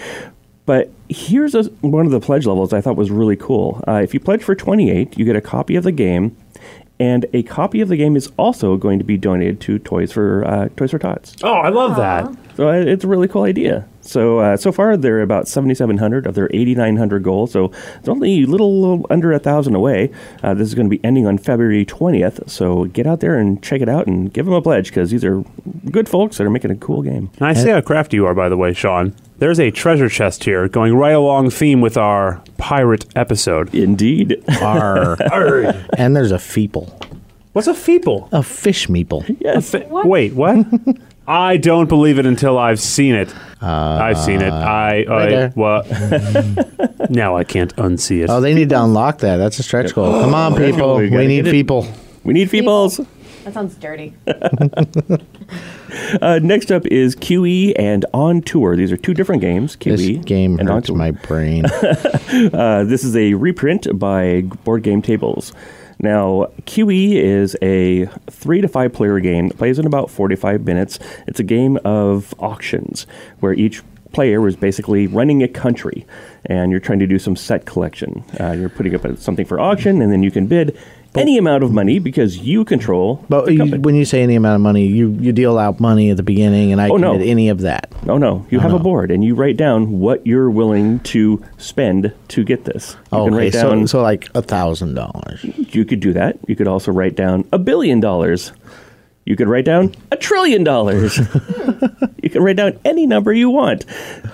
But 0.64 0.90
here's 1.08 1.54
a, 1.54 1.64
one 1.80 2.06
of 2.06 2.12
the 2.12 2.20
pledge 2.20 2.46
levels 2.46 2.72
I 2.72 2.80
thought 2.80 2.96
was 2.96 3.10
really 3.10 3.36
cool. 3.36 3.82
Uh, 3.86 4.00
if 4.02 4.14
you 4.14 4.20
pledge 4.20 4.42
for 4.42 4.54
28, 4.54 5.18
you 5.18 5.24
get 5.24 5.36
a 5.36 5.40
copy 5.40 5.76
of 5.76 5.84
the 5.84 5.92
game, 5.92 6.36
and 7.02 7.26
a 7.32 7.42
copy 7.42 7.80
of 7.80 7.88
the 7.88 7.96
game 7.96 8.14
is 8.14 8.30
also 8.36 8.76
going 8.76 9.00
to 9.00 9.04
be 9.04 9.16
donated 9.16 9.60
to 9.62 9.80
Toys 9.80 10.12
for 10.12 10.44
uh, 10.46 10.68
Toys 10.76 10.92
for 10.92 11.00
Tots. 11.00 11.34
Oh, 11.42 11.54
I 11.54 11.68
love 11.68 11.96
that. 11.96 12.32
So 12.56 12.68
uh, 12.68 12.74
it's 12.74 13.02
a 13.02 13.08
really 13.08 13.26
cool 13.26 13.42
idea. 13.42 13.88
So 14.02 14.38
uh, 14.38 14.56
so 14.56 14.70
far 14.70 14.96
they're 14.96 15.20
about 15.20 15.48
7,700 15.48 16.28
of 16.28 16.36
their 16.36 16.48
8,900 16.52 17.24
goal. 17.24 17.48
So 17.48 17.72
it's 17.96 18.08
only 18.08 18.44
a 18.44 18.46
little 18.46 19.04
under 19.10 19.32
a 19.32 19.40
thousand 19.40 19.74
away. 19.74 20.12
Uh, 20.44 20.54
this 20.54 20.68
is 20.68 20.76
going 20.76 20.88
to 20.88 20.96
be 20.96 21.04
ending 21.04 21.26
on 21.26 21.38
February 21.38 21.84
20th. 21.84 22.48
So 22.48 22.84
get 22.84 23.08
out 23.08 23.18
there 23.18 23.36
and 23.36 23.60
check 23.60 23.80
it 23.80 23.88
out 23.88 24.06
and 24.06 24.32
give 24.32 24.46
them 24.46 24.54
a 24.54 24.62
pledge 24.62 24.90
because 24.90 25.10
these 25.10 25.24
are 25.24 25.42
good 25.90 26.08
folks 26.08 26.38
that 26.38 26.46
are 26.46 26.50
making 26.50 26.70
a 26.70 26.76
cool 26.76 27.02
game. 27.02 27.30
And 27.38 27.48
I 27.48 27.52
see 27.54 27.70
how 27.70 27.80
crafty 27.80 28.16
you 28.18 28.26
are, 28.26 28.34
by 28.34 28.48
the 28.48 28.56
way, 28.56 28.74
Sean. 28.74 29.12
There's 29.42 29.58
a 29.58 29.72
treasure 29.72 30.08
chest 30.08 30.44
here 30.44 30.68
going 30.68 30.94
right 30.94 31.16
along 31.16 31.50
theme 31.50 31.80
with 31.80 31.96
our 31.96 32.40
pirate 32.58 33.06
episode. 33.16 33.74
Indeed. 33.74 34.40
Arr. 34.62 35.16
and 35.98 36.14
there's 36.14 36.30
a 36.30 36.36
feeple, 36.36 36.88
What's 37.52 37.66
a 37.66 37.72
feeple? 37.72 38.28
a 38.30 38.44
fish 38.44 38.86
meeple. 38.86 39.24
yes. 39.40 39.72
Fi- 39.72 39.84
Wait, 39.90 40.34
what? 40.34 40.64
I 41.26 41.56
don't 41.56 41.88
believe 41.88 42.20
it 42.20 42.26
until 42.26 42.56
I've 42.56 42.78
seen 42.78 43.16
it. 43.16 43.34
Uh, 43.60 43.66
I've 43.66 44.18
seen 44.18 44.42
it. 44.42 44.52
I, 44.52 45.04
I 45.10 45.26
there. 45.28 45.52
well, 45.56 45.82
now 47.10 47.36
I 47.36 47.42
can't 47.42 47.74
unsee 47.74 48.22
it. 48.22 48.30
Oh, 48.30 48.40
they 48.40 48.54
need 48.54 48.68
to 48.68 48.80
unlock 48.80 49.18
that. 49.18 49.38
That's 49.38 49.58
a 49.58 49.64
stretch 49.64 49.92
goal. 49.92 50.22
Come 50.22 50.34
on, 50.36 50.54
people. 50.54 50.98
We 50.98 51.10
We, 51.10 51.26
need 51.26 51.46
get 51.46 51.48
it. 51.48 51.50
people. 51.50 51.88
We 52.22 52.32
need 52.32 52.48
feebles. 52.48 53.04
That 53.44 53.54
sounds 53.54 53.74
dirty. 53.76 54.14
Uh, 56.22 56.38
next 56.42 56.72
up 56.72 56.86
is 56.86 57.14
QE 57.16 57.74
and 57.78 58.06
On 58.14 58.40
Tour. 58.40 58.76
These 58.76 58.92
are 58.92 58.96
two 58.96 59.12
different 59.12 59.42
games. 59.42 59.76
QE 59.76 59.96
This 59.96 60.24
game 60.24 60.58
and 60.58 60.68
On 60.68 60.76
hurts 60.76 60.86
Tour. 60.88 60.96
my 60.96 61.10
brain. 61.10 61.64
Uh, 62.52 62.82
this 62.84 63.04
is 63.04 63.14
a 63.14 63.34
reprint 63.34 63.86
by 63.98 64.40
Board 64.64 64.82
Game 64.82 65.02
Tables. 65.02 65.52
Now, 66.00 66.46
QE 66.62 67.12
is 67.14 67.54
a 67.60 68.06
three 68.30 68.62
to 68.62 68.68
five 68.68 68.94
player 68.94 69.20
game 69.20 69.48
that 69.48 69.58
plays 69.58 69.78
in 69.78 69.86
about 69.86 70.10
45 70.10 70.64
minutes. 70.64 70.98
It's 71.26 71.38
a 71.40 71.44
game 71.44 71.78
of 71.84 72.34
auctions 72.38 73.06
where 73.40 73.52
each 73.52 73.82
player 74.12 74.46
is 74.48 74.56
basically 74.56 75.06
running 75.06 75.42
a 75.42 75.48
country 75.48 76.06
and 76.46 76.70
you're 76.70 76.80
trying 76.80 77.00
to 77.00 77.06
do 77.06 77.18
some 77.18 77.36
set 77.36 77.66
collection. 77.66 78.24
Uh, 78.40 78.52
you're 78.52 78.70
putting 78.70 78.94
up 78.94 79.04
a, 79.04 79.16
something 79.18 79.44
for 79.44 79.60
auction 79.60 80.00
and 80.00 80.10
then 80.10 80.22
you 80.22 80.30
can 80.30 80.46
bid 80.46 80.76
any 81.14 81.36
amount 81.38 81.62
of 81.62 81.72
money 81.72 81.98
because 81.98 82.38
you 82.38 82.64
control 82.64 83.24
But 83.28 83.52
you, 83.52 83.76
when 83.80 83.94
you 83.94 84.04
say 84.04 84.22
any 84.22 84.34
amount 84.34 84.54
of 84.56 84.60
money, 84.62 84.86
you, 84.86 85.10
you 85.20 85.32
deal 85.32 85.58
out 85.58 85.78
money 85.80 86.10
at 86.10 86.16
the 86.16 86.22
beginning, 86.22 86.72
and 86.72 86.80
I 86.80 86.88
Oh, 86.88 86.96
no. 86.96 87.14
any 87.14 87.48
of 87.48 87.60
that. 87.60 87.92
Oh 88.08 88.18
no. 88.18 88.46
You 88.50 88.60
have 88.60 88.72
a 88.72 88.78
board 88.78 89.10
and 89.10 89.22
you 89.22 89.34
write 89.34 89.56
down 89.56 89.98
what 90.00 90.26
you're 90.26 90.50
willing 90.50 91.00
to 91.00 91.42
spend 91.58 92.12
to 92.28 92.44
get 92.44 92.64
this. 92.64 92.92
You 93.12 93.18
Oh, 93.18 93.24
can 93.26 93.34
okay, 93.34 93.44
write 93.44 93.52
so, 93.52 93.86
so 93.86 94.02
like 94.02 94.28
a 94.34 94.42
thousand 94.42 94.94
dollars. 94.94 95.44
You 95.44 95.84
could 95.84 96.00
do 96.00 96.12
that. 96.14 96.38
You 96.46 96.56
could 96.56 96.68
also 96.68 96.92
write 96.92 97.14
down 97.14 97.46
a 97.52 97.58
billion 97.58 98.00
dollars. 98.00 98.52
You 99.24 99.36
could 99.36 99.48
write 99.48 99.64
down 99.64 99.94
a 100.10 100.16
trillion 100.16 100.64
dollars. 100.64 101.16
you 102.22 102.30
can 102.30 102.42
write 102.42 102.56
down 102.56 102.78
any 102.84 103.06
number 103.06 103.32
you 103.32 103.50
want. 103.50 103.86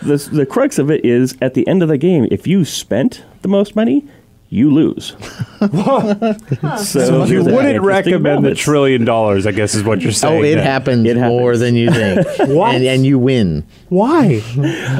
The, 0.03 0.17
the 0.33 0.47
crux 0.47 0.79
of 0.79 0.91
it 0.91 1.05
is 1.05 1.37
at 1.43 1.53
the 1.55 1.67
end 1.69 1.83
of 1.83 1.88
the 1.91 1.99
game, 1.99 2.27
if 2.31 2.47
you 2.47 2.64
spent 2.64 3.23
the 3.43 3.49
most 3.49 3.77
money, 3.77 4.07
you 4.50 4.72
lose. 4.72 5.14
so 5.61 6.76
so 6.76 7.24
you 7.24 7.44
wouldn't 7.44 7.66
interesting 7.66 7.84
recommend 7.84 8.44
the 8.44 8.54
trillion 8.54 9.04
dollars, 9.04 9.46
I 9.46 9.52
guess 9.52 9.74
is 9.74 9.82
what 9.84 10.00
you're 10.00 10.12
saying. 10.24 10.40
Oh, 10.40 10.44
it 10.44 10.58
happens 10.58 11.06
It 11.06 11.16
more 11.16 11.56
than 11.56 11.74
you 11.74 11.90
think. 11.92 12.26
What? 12.48 12.74
And, 12.74 12.84
and 12.84 13.04
you 13.06 13.18
win. 13.18 13.66
Why? 13.88 14.42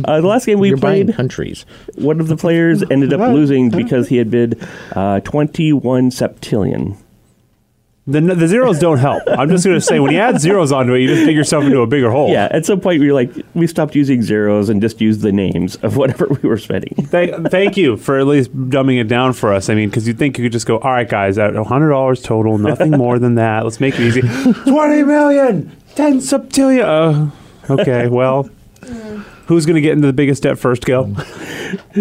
Uh, 0.05 0.21
the 0.21 0.27
last 0.27 0.47
game 0.47 0.59
we 0.59 0.69
You're 0.69 0.79
played, 0.79 1.15
countries. 1.15 1.65
one 1.97 2.21
of 2.21 2.29
the 2.29 2.37
players 2.37 2.83
ended 2.91 3.13
up 3.13 3.33
losing 3.33 3.71
because 3.71 4.09
he 4.09 4.17
had 4.17 4.31
bid 4.31 4.63
uh, 4.93 5.21
21 5.21 6.11
septillion. 6.11 6.97
The, 8.09 8.23
the 8.23 8.49
zeros 8.49 8.79
don't 8.87 8.97
help. 8.99 9.23
I'm 9.29 9.51
just 9.51 9.65
going 9.65 9.77
to 9.77 9.81
say, 9.83 10.01
when 10.01 10.13
you 10.13 10.19
add 10.19 10.41
zeros 10.41 10.73
onto 10.73 10.95
it, 10.95 11.01
you 11.01 11.09
just 11.09 11.27
dig 11.27 11.37
yourself 11.37 11.65
into 11.65 11.81
a 11.83 11.87
bigger 11.87 12.11
hole. 12.11 12.31
Yeah, 12.31 12.49
at 12.51 12.65
some 12.65 12.81
point 12.81 13.01
we 13.01 13.09
were 13.09 13.13
like, 13.13 13.31
we 13.55 13.67
stopped 13.67 13.95
using 13.95 14.23
zeros 14.23 14.71
and 14.71 14.81
just 14.81 14.99
used 15.01 15.21
the 15.21 15.31
names 15.31 15.77
of 15.77 15.97
whatever 15.99 16.27
we 16.27 16.49
were 16.49 16.57
spending. 16.57 16.95
Thank, 17.09 17.51
thank 17.51 17.77
you 17.77 17.97
for 17.97 18.19
at 18.19 18.27
least 18.27 18.55
dumbing 18.71 19.01
it 19.01 19.09
down 19.09 19.35
for 19.35 19.53
us. 19.53 19.69
I 19.69 19.75
mean, 19.75 19.91
because 19.91 20.07
you'd 20.07 20.19
think 20.19 20.39
you 20.39 20.45
could 20.45 20.53
just 20.53 20.67
go, 20.67 20.79
all 20.79 20.91
right, 20.91 21.09
guys, 21.09 21.37
at 21.39 21.53
$100 21.53 22.25
total, 22.25 22.57
nothing 22.59 22.93
more 22.93 23.19
than 23.19 23.35
that. 23.35 23.65
Let's 23.65 23.81
make 23.81 23.95
it 23.95 24.01
easy. 24.01 24.23
20 24.71 25.03
million, 25.03 25.77
10 25.95 26.19
septillion. 26.19 27.33
Uh, 27.69 27.75
okay, 27.75 28.09
well, 28.09 28.49
who's 29.49 29.65
going 29.65 29.75
to 29.75 29.81
get 29.81 29.93
into 29.93 30.07
the 30.07 30.13
biggest 30.13 30.43
debt 30.43 30.59
first, 30.59 30.85
Gil? 30.85 31.15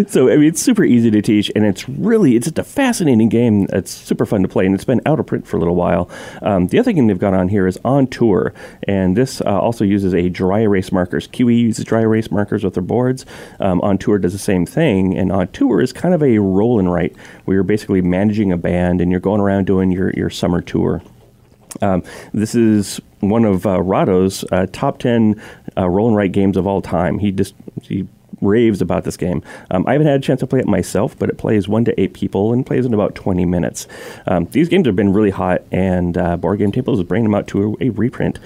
So 0.06 0.30
I 0.30 0.36
mean, 0.36 0.48
it's 0.48 0.62
super 0.62 0.84
easy 0.84 1.10
to 1.10 1.20
teach, 1.20 1.50
and 1.54 1.64
it's 1.64 1.88
really 1.88 2.36
it's 2.36 2.46
just 2.46 2.58
a 2.58 2.64
fascinating 2.64 3.28
game. 3.28 3.66
It's 3.70 3.90
super 3.90 4.24
fun 4.24 4.42
to 4.42 4.48
play, 4.48 4.64
and 4.64 4.74
it's 4.74 4.84
been 4.84 5.00
out 5.04 5.18
of 5.18 5.26
print 5.26 5.46
for 5.46 5.56
a 5.56 5.58
little 5.58 5.74
while. 5.74 6.08
Um, 6.40 6.68
the 6.68 6.78
other 6.78 6.92
thing 6.92 7.06
they've 7.06 7.18
got 7.18 7.34
on 7.34 7.48
here 7.48 7.66
is 7.66 7.78
on 7.84 8.06
tour, 8.06 8.54
and 8.84 9.16
this 9.16 9.40
uh, 9.40 9.58
also 9.58 9.84
uses 9.84 10.14
a 10.14 10.28
dry 10.28 10.60
erase 10.60 10.92
markers. 10.92 11.26
QE 11.28 11.58
uses 11.58 11.84
dry 11.84 12.00
erase 12.00 12.30
markers 12.30 12.64
with 12.64 12.74
their 12.74 12.82
boards. 12.82 13.26
Um, 13.60 13.80
on 13.80 13.98
tour 13.98 14.18
does 14.18 14.32
the 14.32 14.38
same 14.38 14.64
thing, 14.64 15.16
and 15.18 15.32
on 15.32 15.48
tour 15.48 15.80
is 15.80 15.92
kind 15.92 16.14
of 16.14 16.22
a 16.22 16.38
roll 16.38 16.78
and 16.78 16.92
write 16.92 17.16
where 17.44 17.56
you're 17.56 17.64
basically 17.64 18.00
managing 18.00 18.52
a 18.52 18.56
band 18.56 19.00
and 19.00 19.10
you're 19.10 19.20
going 19.20 19.40
around 19.40 19.66
doing 19.66 19.90
your 19.90 20.10
your 20.10 20.30
summer 20.30 20.60
tour. 20.60 21.02
Um, 21.80 22.02
this 22.32 22.54
is 22.54 23.00
one 23.20 23.44
of 23.44 23.66
uh, 23.66 23.80
Rahdo's 23.82 24.44
uh, 24.52 24.66
top 24.72 24.98
10 24.98 25.40
uh, 25.78 25.88
roll 25.88 26.08
and 26.08 26.16
write 26.16 26.32
games 26.32 26.56
of 26.56 26.66
all 26.66 26.82
time. 26.82 27.18
He 27.18 27.30
just 27.30 27.54
he 27.82 28.06
raves 28.40 28.80
about 28.80 29.04
this 29.04 29.16
game. 29.16 29.42
Um, 29.70 29.84
I 29.86 29.92
haven't 29.92 30.06
had 30.06 30.20
a 30.20 30.22
chance 30.22 30.40
to 30.40 30.46
play 30.46 30.60
it 30.60 30.66
myself, 30.66 31.18
but 31.18 31.28
it 31.28 31.38
plays 31.38 31.68
one 31.68 31.84
to 31.86 32.00
eight 32.00 32.14
people 32.14 32.52
and 32.52 32.64
plays 32.64 32.86
in 32.86 32.94
about 32.94 33.14
20 33.14 33.44
minutes. 33.44 33.86
Um, 34.26 34.46
these 34.46 34.68
games 34.68 34.86
have 34.86 34.96
been 34.96 35.12
really 35.12 35.30
hot, 35.30 35.62
and 35.72 36.16
uh, 36.16 36.36
Board 36.36 36.58
Game 36.58 36.72
Tables 36.72 36.98
is 36.98 37.04
bringing 37.04 37.24
them 37.24 37.34
out 37.34 37.46
to 37.48 37.76
a, 37.80 37.86
a 37.86 37.90
reprint. 37.90 38.38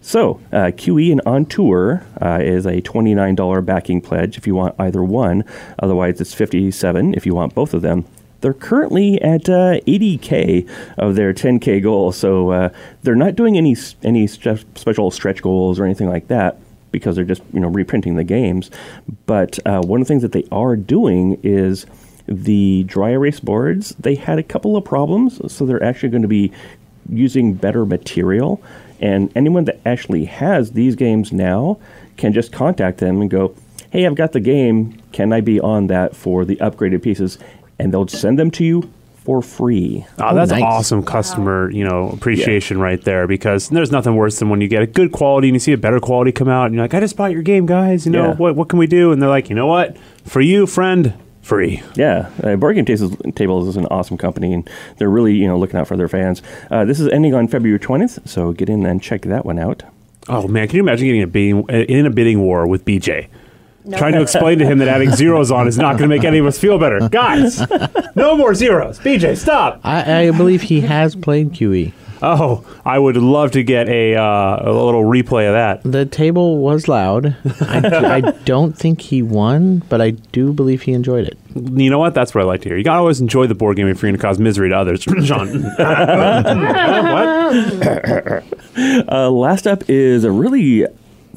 So, 0.00 0.40
uh, 0.52 0.72
QE 0.74 1.12
and 1.12 1.20
On 1.26 1.46
Tour 1.46 2.04
uh, 2.20 2.40
is 2.42 2.66
a 2.66 2.80
$29 2.82 3.64
backing 3.64 4.00
pledge 4.00 4.36
if 4.36 4.46
you 4.46 4.54
want 4.54 4.74
either 4.78 5.02
one. 5.02 5.44
Otherwise, 5.80 6.20
it's 6.20 6.34
57 6.34 7.14
if 7.14 7.24
you 7.24 7.34
want 7.34 7.54
both 7.54 7.72
of 7.72 7.82
them. 7.82 8.04
They're 8.40 8.52
currently 8.52 9.22
at 9.22 9.48
uh, 9.48 9.78
80k 9.86 10.68
of 10.98 11.14
their 11.14 11.32
10k 11.32 11.80
goal, 11.80 12.10
so 12.10 12.50
uh, 12.50 12.68
they're 13.04 13.14
not 13.14 13.36
doing 13.36 13.56
any 13.56 13.76
any 14.02 14.26
special 14.26 15.12
stretch 15.12 15.40
goals 15.42 15.78
or 15.78 15.84
anything 15.84 16.08
like 16.08 16.26
that 16.26 16.58
because 16.92 17.16
they're 17.16 17.24
just 17.24 17.42
you 17.52 17.60
know 17.60 17.68
reprinting 17.68 18.14
the 18.14 18.24
games. 18.24 18.70
But 19.26 19.58
uh, 19.66 19.80
one 19.80 20.00
of 20.00 20.06
the 20.06 20.08
things 20.08 20.22
that 20.22 20.32
they 20.32 20.46
are 20.52 20.76
doing 20.76 21.40
is 21.42 21.86
the 22.26 22.84
dry 22.84 23.10
erase 23.10 23.40
boards. 23.40 23.94
They 23.98 24.14
had 24.14 24.38
a 24.38 24.42
couple 24.42 24.76
of 24.76 24.84
problems, 24.84 25.52
so 25.52 25.66
they're 25.66 25.82
actually 25.82 26.10
going 26.10 26.22
to 26.22 26.28
be 26.28 26.52
using 27.08 27.54
better 27.54 27.84
material. 27.84 28.62
And 29.00 29.32
anyone 29.34 29.64
that 29.64 29.80
actually 29.84 30.26
has 30.26 30.72
these 30.72 30.94
games 30.94 31.32
now 31.32 31.78
can 32.16 32.32
just 32.32 32.52
contact 32.52 32.98
them 32.98 33.20
and 33.20 33.28
go, 33.28 33.54
"Hey, 33.90 34.06
I've 34.06 34.14
got 34.14 34.32
the 34.32 34.40
game. 34.40 34.98
Can 35.10 35.32
I 35.32 35.40
be 35.40 35.58
on 35.58 35.88
that 35.88 36.14
for 36.14 36.44
the 36.44 36.56
upgraded 36.56 37.02
pieces?" 37.02 37.38
And 37.78 37.92
they'll 37.92 38.06
send 38.06 38.38
them 38.38 38.50
to 38.52 38.64
you 38.64 38.88
for 39.24 39.40
free. 39.42 40.04
Oh, 40.18 40.34
that's 40.34 40.50
nice. 40.50 40.62
awesome 40.62 41.02
customer, 41.04 41.70
you 41.70 41.84
know, 41.84 42.10
appreciation 42.10 42.78
right 42.80 43.00
there. 43.02 43.26
Because 43.26 43.68
there's 43.68 43.92
nothing 43.92 44.16
worse 44.16 44.38
than 44.40 44.48
when 44.50 44.60
you 44.60 44.68
get 44.68 44.82
a 44.82 44.86
good 44.86 45.12
quality 45.12 45.48
and 45.48 45.54
you 45.54 45.60
see 45.60 45.72
a 45.72 45.78
better 45.78 46.00
quality 46.00 46.32
come 46.32 46.48
out, 46.48 46.66
and 46.66 46.74
you're 46.74 46.84
like, 46.84 46.94
"I 46.94 47.00
just 47.00 47.16
bought 47.16 47.32
your 47.32 47.42
game, 47.42 47.66
guys. 47.66 48.04
You 48.06 48.12
know 48.12 48.28
Yeah. 48.30 48.34
what? 48.34 48.56
What 48.56 48.68
can 48.68 48.78
we 48.78 48.86
do?" 48.86 49.12
And 49.12 49.22
they're 49.22 49.28
like, 49.28 49.48
"You 49.48 49.54
know 49.54 49.66
what? 49.68 49.96
For 50.24 50.40
you, 50.40 50.66
friend, 50.66 51.12
free." 51.40 51.82
Yeah, 51.94 52.30
uh, 52.42 52.56
Board 52.56 52.74
Game 52.76 52.84
Tables, 52.84 53.16
Tables 53.34 53.68
is 53.68 53.76
an 53.76 53.86
awesome 53.86 54.16
company, 54.18 54.52
and 54.52 54.68
they're 54.98 55.08
really 55.10 55.34
you 55.34 55.46
know 55.46 55.56
looking 55.58 55.78
out 55.78 55.86
for 55.86 55.96
their 55.96 56.08
fans. 56.08 56.42
Uh, 56.70 56.84
this 56.84 56.98
is 56.98 57.06
ending 57.08 57.34
on 57.34 57.46
February 57.48 57.78
twentieth, 57.78 58.18
so 58.24 58.52
get 58.52 58.68
in 58.68 58.84
and 58.86 59.00
check 59.02 59.22
that 59.22 59.46
one 59.46 59.58
out. 59.58 59.84
Oh 60.28 60.46
man, 60.48 60.66
can 60.68 60.76
you 60.76 60.82
imagine 60.82 61.06
getting 61.06 61.22
a 61.22 61.26
bidding 61.26 61.64
in 61.68 62.06
a 62.06 62.10
bidding 62.10 62.40
war 62.40 62.66
with 62.66 62.84
BJ? 62.84 63.26
Trying 63.96 64.12
to 64.14 64.22
explain 64.22 64.58
to 64.60 64.64
him 64.66 64.78
that 64.78 64.88
adding 64.88 65.10
zeros 65.10 65.50
on 65.50 65.66
is 65.66 65.76
not 65.76 65.98
going 65.98 66.08
to 66.08 66.14
make 66.16 66.24
any 66.24 66.38
of 66.38 66.46
us 66.46 66.58
feel 66.58 66.78
better, 66.78 67.08
guys. 67.08 67.60
No 68.14 68.36
more 68.36 68.54
zeros, 68.54 68.98
BJ. 69.00 69.36
Stop. 69.36 69.80
I, 69.82 70.26
I 70.26 70.30
believe 70.30 70.62
he 70.62 70.82
has 70.82 71.16
played 71.16 71.50
QE. 71.52 71.92
Oh, 72.24 72.64
I 72.84 73.00
would 73.00 73.16
love 73.16 73.50
to 73.50 73.64
get 73.64 73.88
a 73.88 74.14
uh, 74.14 74.22
a 74.60 74.70
little 74.72 75.02
replay 75.02 75.48
of 75.48 75.54
that. 75.54 75.82
The 75.82 76.06
table 76.06 76.58
was 76.58 76.86
loud. 76.86 77.34
I, 77.62 77.80
do- 77.80 77.96
I 77.96 78.20
don't 78.44 78.78
think 78.78 79.00
he 79.00 79.22
won, 79.22 79.78
but 79.88 80.00
I 80.00 80.10
do 80.10 80.52
believe 80.52 80.82
he 80.82 80.92
enjoyed 80.92 81.26
it. 81.26 81.36
You 81.56 81.90
know 81.90 81.98
what? 81.98 82.14
That's 82.14 82.32
what 82.32 82.42
I 82.42 82.44
like 82.44 82.60
to 82.62 82.68
hear. 82.68 82.78
You 82.78 82.84
gotta 82.84 83.00
always 83.00 83.20
enjoy 83.20 83.48
the 83.48 83.56
board 83.56 83.76
game 83.76 83.88
if 83.88 84.00
you're 84.00 84.08
going 84.12 84.16
to 84.20 84.22
cause 84.24 84.38
misery 84.38 84.68
to 84.68 84.76
others. 84.76 85.02
Sean, 85.24 85.48
what? 87.12 88.44
Uh, 89.08 89.28
last 89.30 89.66
up 89.66 89.82
is 89.90 90.22
a 90.22 90.30
really 90.30 90.86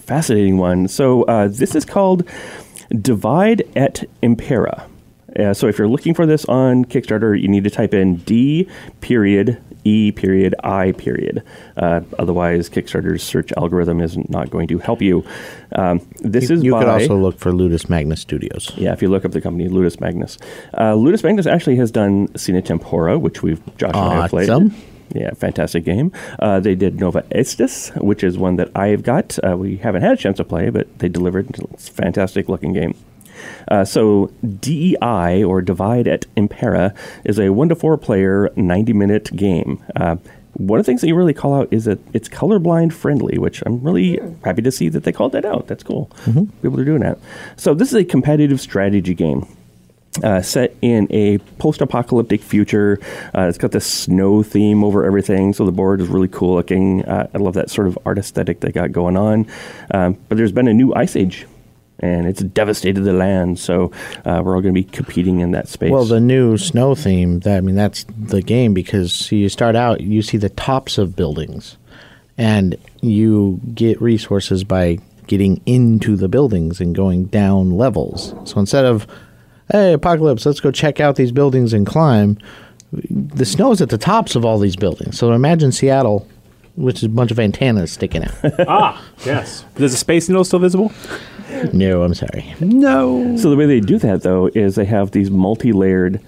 fascinating 0.05 0.57
one. 0.57 0.87
So 0.87 1.23
uh, 1.23 1.47
this 1.49 1.75
is 1.75 1.85
called 1.85 2.23
Divide 3.01 3.63
et 3.75 4.03
Impera. 4.21 4.87
Uh, 5.37 5.53
so 5.53 5.67
if 5.67 5.77
you're 5.77 5.87
looking 5.87 6.13
for 6.13 6.25
this 6.25 6.45
on 6.45 6.85
Kickstarter, 6.85 7.39
you 7.39 7.47
need 7.47 7.65
to 7.65 7.69
type 7.69 7.93
in 7.93 8.17
D 8.17 8.69
period 9.01 9.61
E 9.85 10.11
period 10.11 10.55
I 10.63 10.93
period. 10.93 11.43
Uh, 11.77 12.01
otherwise, 12.17 12.69
Kickstarter's 12.69 13.21
search 13.21 13.51
algorithm 13.55 14.01
is 14.01 14.17
not 14.29 14.49
going 14.49 14.67
to 14.69 14.79
help 14.79 15.01
you. 15.01 15.23
Um, 15.73 16.01
this 16.21 16.49
you 16.49 16.55
is 16.55 16.63
you 16.63 16.71
by, 16.71 16.79
could 16.79 16.89
also 16.89 17.17
look 17.17 17.37
for 17.37 17.51
Ludus 17.51 17.87
Magnus 17.89 18.19
Studios. 18.19 18.71
yeah, 18.75 18.93
if 18.93 19.01
you 19.01 19.09
look 19.09 19.25
up 19.25 19.31
the 19.31 19.41
company 19.41 19.67
Ludus 19.69 19.99
Magnus, 19.99 20.37
uh, 20.77 20.95
Ludus 20.95 21.23
Magnus 21.23 21.45
actually 21.45 21.75
has 21.75 21.91
done 21.91 22.35
Sine 22.35 22.61
Tempore, 22.63 23.17
which 23.19 23.43
we've 23.43 23.61
Josh 23.77 23.93
and 23.93 23.97
I 23.97 24.21
have 24.21 24.29
played. 24.31 24.49
Yeah, 25.13 25.31
fantastic 25.33 25.83
game. 25.83 26.11
Uh, 26.39 26.59
they 26.59 26.75
did 26.75 26.99
Nova 26.99 27.21
Aetas, 27.31 27.95
which 28.01 28.23
is 28.23 28.37
one 28.37 28.55
that 28.57 28.71
I've 28.75 29.03
got. 29.03 29.37
Uh, 29.47 29.55
we 29.57 29.77
haven't 29.77 30.01
had 30.01 30.13
a 30.13 30.17
chance 30.17 30.37
to 30.37 30.43
play, 30.43 30.69
but 30.69 30.99
they 30.99 31.09
delivered. 31.09 31.47
It's 31.73 31.89
a 31.89 31.91
fantastic 31.91 32.49
looking 32.49 32.73
game. 32.73 32.95
Uh, 33.67 33.85
so 33.85 34.31
DEI 34.59 35.43
or 35.43 35.61
Divide 35.61 36.07
et 36.07 36.25
Impera 36.35 36.93
is 37.23 37.39
a 37.39 37.49
one 37.49 37.69
to 37.69 37.75
four 37.75 37.97
player, 37.97 38.51
ninety 38.55 38.93
minute 38.93 39.35
game. 39.35 39.83
Uh, 39.95 40.17
one 40.53 40.79
of 40.79 40.85
the 40.85 40.89
things 40.89 41.01
that 41.01 41.07
you 41.07 41.15
really 41.15 41.33
call 41.33 41.53
out 41.53 41.67
is 41.71 41.83
that 41.83 41.99
it's 42.13 42.29
colorblind 42.29 42.93
friendly, 42.93 43.37
which 43.37 43.61
I'm 43.65 43.83
really 43.83 44.19
happy 44.43 44.61
to 44.61 44.71
see 44.71 44.87
that 44.89 45.03
they 45.03 45.11
called 45.11 45.33
that 45.33 45.43
out. 45.43 45.67
That's 45.67 45.83
cool. 45.83 46.09
People 46.61 46.79
are 46.79 46.85
doing 46.85 47.01
that. 47.01 47.19
So 47.57 47.73
this 47.73 47.89
is 47.89 47.95
a 47.95 48.05
competitive 48.05 48.61
strategy 48.61 49.13
game 49.13 49.45
uh, 50.23 50.41
set 50.41 50.75
in 50.81 51.07
a 51.09 51.37
post-apocalyptic 51.59 52.41
future. 52.41 52.99
Uh, 53.33 53.41
it's 53.41 53.57
got 53.57 53.71
this 53.71 53.85
snow 53.85 54.43
theme 54.43 54.83
over 54.83 55.03
everything, 55.03 55.53
so 55.53 55.65
the 55.65 55.71
board 55.71 56.01
is 56.01 56.07
really 56.07 56.27
cool 56.27 56.55
looking. 56.55 57.03
Uh, 57.05 57.27
I 57.33 57.37
love 57.37 57.53
that 57.55 57.69
sort 57.69 57.87
of 57.87 57.97
art 58.05 58.17
aesthetic 58.17 58.59
they 58.59 58.71
got 58.71 58.91
going 58.91 59.17
on. 59.17 59.47
Um, 59.91 60.17
but 60.29 60.37
there's 60.37 60.51
been 60.51 60.67
a 60.67 60.73
new 60.73 60.93
ice 60.93 61.15
age, 61.15 61.45
and 61.99 62.27
it's 62.27 62.41
devastated 62.41 63.01
the 63.01 63.13
land. 63.13 63.59
So 63.59 63.91
uh, 64.25 64.41
we're 64.43 64.55
all 64.55 64.61
going 64.61 64.73
to 64.73 64.81
be 64.81 64.83
competing 64.83 65.39
in 65.39 65.51
that 65.51 65.67
space. 65.67 65.91
Well, 65.91 66.05
the 66.05 66.19
new 66.19 66.57
snow 66.57 66.95
theme, 66.95 67.39
that 67.41 67.57
I 67.57 67.61
mean, 67.61 67.75
that's 67.75 68.05
the 68.17 68.41
game 68.41 68.73
because 68.73 69.31
you 69.31 69.49
start 69.49 69.75
out, 69.75 70.01
you 70.01 70.21
see 70.21 70.37
the 70.37 70.49
tops 70.49 70.97
of 70.97 71.15
buildings, 71.15 71.77
and 72.37 72.75
you 73.01 73.59
get 73.73 74.01
resources 74.01 74.63
by 74.63 74.99
getting 75.27 75.59
into 75.65 76.15
the 76.15 76.27
buildings 76.27 76.79
and 76.79 76.93
going 76.93 77.25
down 77.25 77.71
levels. 77.71 78.35
So 78.43 78.59
instead 78.59 78.85
of, 78.85 79.07
hey, 79.71 79.93
apocalypse, 79.93 80.45
let's 80.45 80.59
go 80.59 80.71
check 80.71 80.99
out 80.99 81.15
these 81.15 81.31
buildings 81.31 81.73
and 81.73 81.85
climb, 81.85 82.37
the 82.91 83.45
snow 83.45 83.71
is 83.71 83.81
at 83.81 83.89
the 83.89 83.97
tops 83.97 84.35
of 84.35 84.45
all 84.45 84.57
these 84.57 84.75
buildings. 84.75 85.17
So 85.17 85.31
imagine 85.33 85.71
Seattle, 85.71 86.27
which 86.75 86.97
is 86.97 87.03
a 87.03 87.09
bunch 87.09 87.31
of 87.31 87.39
antennas 87.39 87.91
sticking 87.91 88.23
out. 88.23 88.35
ah, 88.67 89.03
yes. 89.25 89.65
Is 89.75 89.91
the 89.91 89.97
space 89.97 90.29
needle 90.29 90.43
still 90.43 90.59
visible? 90.59 90.91
no, 91.73 92.03
I'm 92.03 92.13
sorry. 92.13 92.53
No. 92.59 93.35
So 93.37 93.49
the 93.49 93.55
way 93.55 93.65
they 93.65 93.79
do 93.79 93.97
that 93.99 94.23
though 94.23 94.47
is 94.53 94.75
they 94.75 94.85
have 94.85 95.11
these 95.11 95.31
multi-layered 95.31 96.21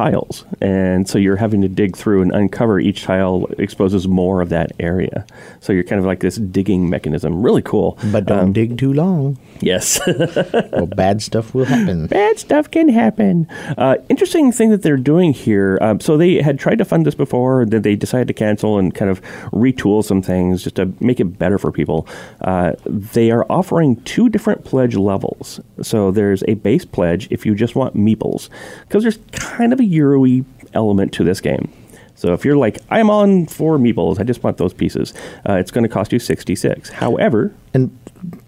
tiles, 0.00 0.44
and 0.62 1.06
so 1.08 1.18
you're 1.18 1.36
having 1.36 1.60
to 1.60 1.68
dig 1.68 1.94
through 1.96 2.22
and 2.22 2.32
uncover 2.32 2.80
each 2.80 3.02
tile 3.02 3.46
exposes 3.58 4.08
more 4.08 4.40
of 4.40 4.48
that 4.48 4.72
area. 4.80 5.26
So 5.60 5.72
you're 5.74 5.84
kind 5.84 5.98
of 5.98 6.06
like 6.06 6.20
this 6.20 6.36
digging 6.36 6.88
mechanism. 6.88 7.42
Really 7.42 7.62
cool. 7.62 7.98
But 8.12 8.24
don't 8.26 8.38
Um, 8.38 8.52
dig 8.52 8.78
too 8.78 8.92
long, 8.94 9.36
yes. 9.60 10.00
or 10.72 10.86
bad 10.86 11.20
stuff 11.22 11.54
will 11.54 11.66
happen. 11.66 12.06
bad 12.06 12.38
stuff 12.38 12.70
can 12.70 12.88
happen. 12.88 13.46
Uh, 13.76 13.96
interesting 14.08 14.52
thing 14.52 14.70
that 14.70 14.82
they're 14.82 14.96
doing 15.12 15.32
here. 15.34 15.78
Um, 15.82 16.00
so 16.00 16.16
they 16.16 16.40
had 16.40 16.58
tried 16.58 16.78
to 16.78 16.84
fund 16.84 17.04
this 17.04 17.14
before, 17.14 17.66
then 17.66 17.82
they 17.82 17.96
decided 17.96 18.28
to 18.28 18.34
cancel 18.34 18.78
and 18.78 18.94
kind 18.94 19.10
of 19.10 19.20
retool 19.52 20.02
some 20.04 20.22
things 20.22 20.64
just 20.64 20.76
to 20.76 20.92
make 21.00 21.20
it 21.20 21.38
better 21.38 21.58
for 21.58 21.70
people. 21.70 22.06
Uh, 22.40 22.72
they 22.86 23.30
are 23.30 23.44
offering 23.50 23.96
two 24.04 24.28
different 24.30 24.64
pledge 24.64 24.96
levels. 24.96 25.60
So 25.82 26.10
there's 26.10 26.42
a 26.48 26.54
base 26.54 26.84
pledge 26.86 27.28
if 27.30 27.44
you 27.44 27.54
just 27.54 27.74
want 27.76 27.94
meeples, 27.96 28.48
because 28.88 29.02
there's 29.02 29.18
kind 29.32 29.72
of 29.72 29.80
a 29.80 29.84
Euro-y 29.90 30.44
element 30.74 31.12
to 31.14 31.24
this 31.24 31.40
game. 31.40 31.70
So 32.14 32.32
if 32.34 32.44
you're 32.44 32.56
like, 32.56 32.78
I'm 32.90 33.08
on 33.08 33.46
for 33.46 33.78
meeples, 33.78 34.20
I 34.20 34.24
just 34.24 34.42
want 34.44 34.58
those 34.58 34.74
pieces, 34.74 35.14
uh, 35.48 35.54
it's 35.54 35.70
going 35.70 35.84
to 35.84 35.88
cost 35.88 36.12
you 36.12 36.18
66. 36.18 36.90
However, 36.90 37.52
And 37.72 37.90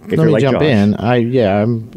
If 0.05 0.11
let 0.11 0.17
you're 0.19 0.27
me 0.27 0.33
like 0.33 0.41
jump 0.43 0.59
Josh. 0.59 0.67
in. 0.67 0.95
I 0.97 1.17
yeah, 1.17 1.63
I'm 1.63 1.91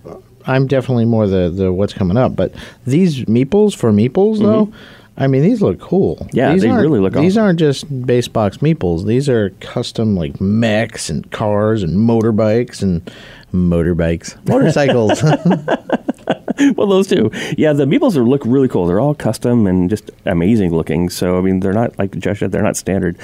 I'm 0.47 0.67
definitely 0.67 1.05
more 1.05 1.27
the 1.27 1.49
the 1.49 1.73
what's 1.73 1.93
coming 1.93 2.15
up. 2.17 2.36
But 2.36 2.53
these 2.86 3.25
meeples 3.25 3.75
for 3.75 3.91
meeples 3.91 4.39
though, 4.39 4.71
I 5.17 5.27
mean 5.27 5.41
these 5.41 5.62
look 5.62 5.79
cool. 5.81 6.15
Mm-hmm. 6.17 6.38
Yeah, 6.38 6.53
these 6.53 6.62
they 6.62 6.71
really 6.71 6.99
look 7.01 7.13
These 7.13 7.36
awesome. 7.36 7.43
aren't 7.45 7.60
just 7.60 8.05
base 8.05 8.29
box 8.29 8.60
meeples. 8.60 9.05
These 9.05 9.27
are 9.27 9.49
custom 9.60 10.15
like 10.15 10.39
mechs 10.39 11.10
and 11.10 11.29
cars 11.31 11.84
and 11.84 11.97
motorbikes 11.97 12.81
and 12.81 13.01
motorbikes, 13.55 14.35
motorcycles. 14.47 15.23
well, 16.75 16.87
those 16.87 17.07
two. 17.07 17.31
Yeah, 17.57 17.73
the 17.73 17.85
meeples 17.85 18.15
are 18.15 18.23
look 18.23 18.43
really 18.45 18.67
cool. 18.67 18.87
They're 18.87 18.99
all 18.99 19.15
custom 19.15 19.67
and 19.67 19.89
just 19.89 20.11
amazing 20.25 20.71
looking. 20.71 21.09
So 21.09 21.37
I 21.37 21.41
mean, 21.41 21.59
they're 21.59 21.73
not 21.73 21.97
like 21.97 22.17
Josh 22.17 22.39
said, 22.39 22.51
they're 22.51 22.63
not 22.63 22.77
standard. 22.77 23.17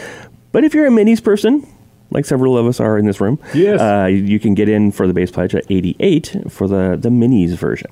But 0.52 0.64
if 0.64 0.74
you're 0.74 0.88
a 0.88 0.92
minis 0.92 1.24
person, 1.24 1.66
like 2.12 2.26
several 2.26 2.58
of 2.58 2.66
us 2.68 2.80
are 2.80 2.98
in 2.98 3.06
this 3.06 3.20
room, 3.22 3.40
Yes. 3.54 3.80
uh, 3.82 4.06
you 4.08 4.40
can 4.40 4.54
get 4.54 4.70
in 4.70 4.92
for 4.92 5.08
the 5.08 5.14
base 5.14 5.32
pledge 5.32 5.56
at 5.56 5.66
88 5.70 6.36
for 6.50 6.68
the 6.68 6.98
the 7.00 7.10
minis 7.10 7.56
version. 7.56 7.92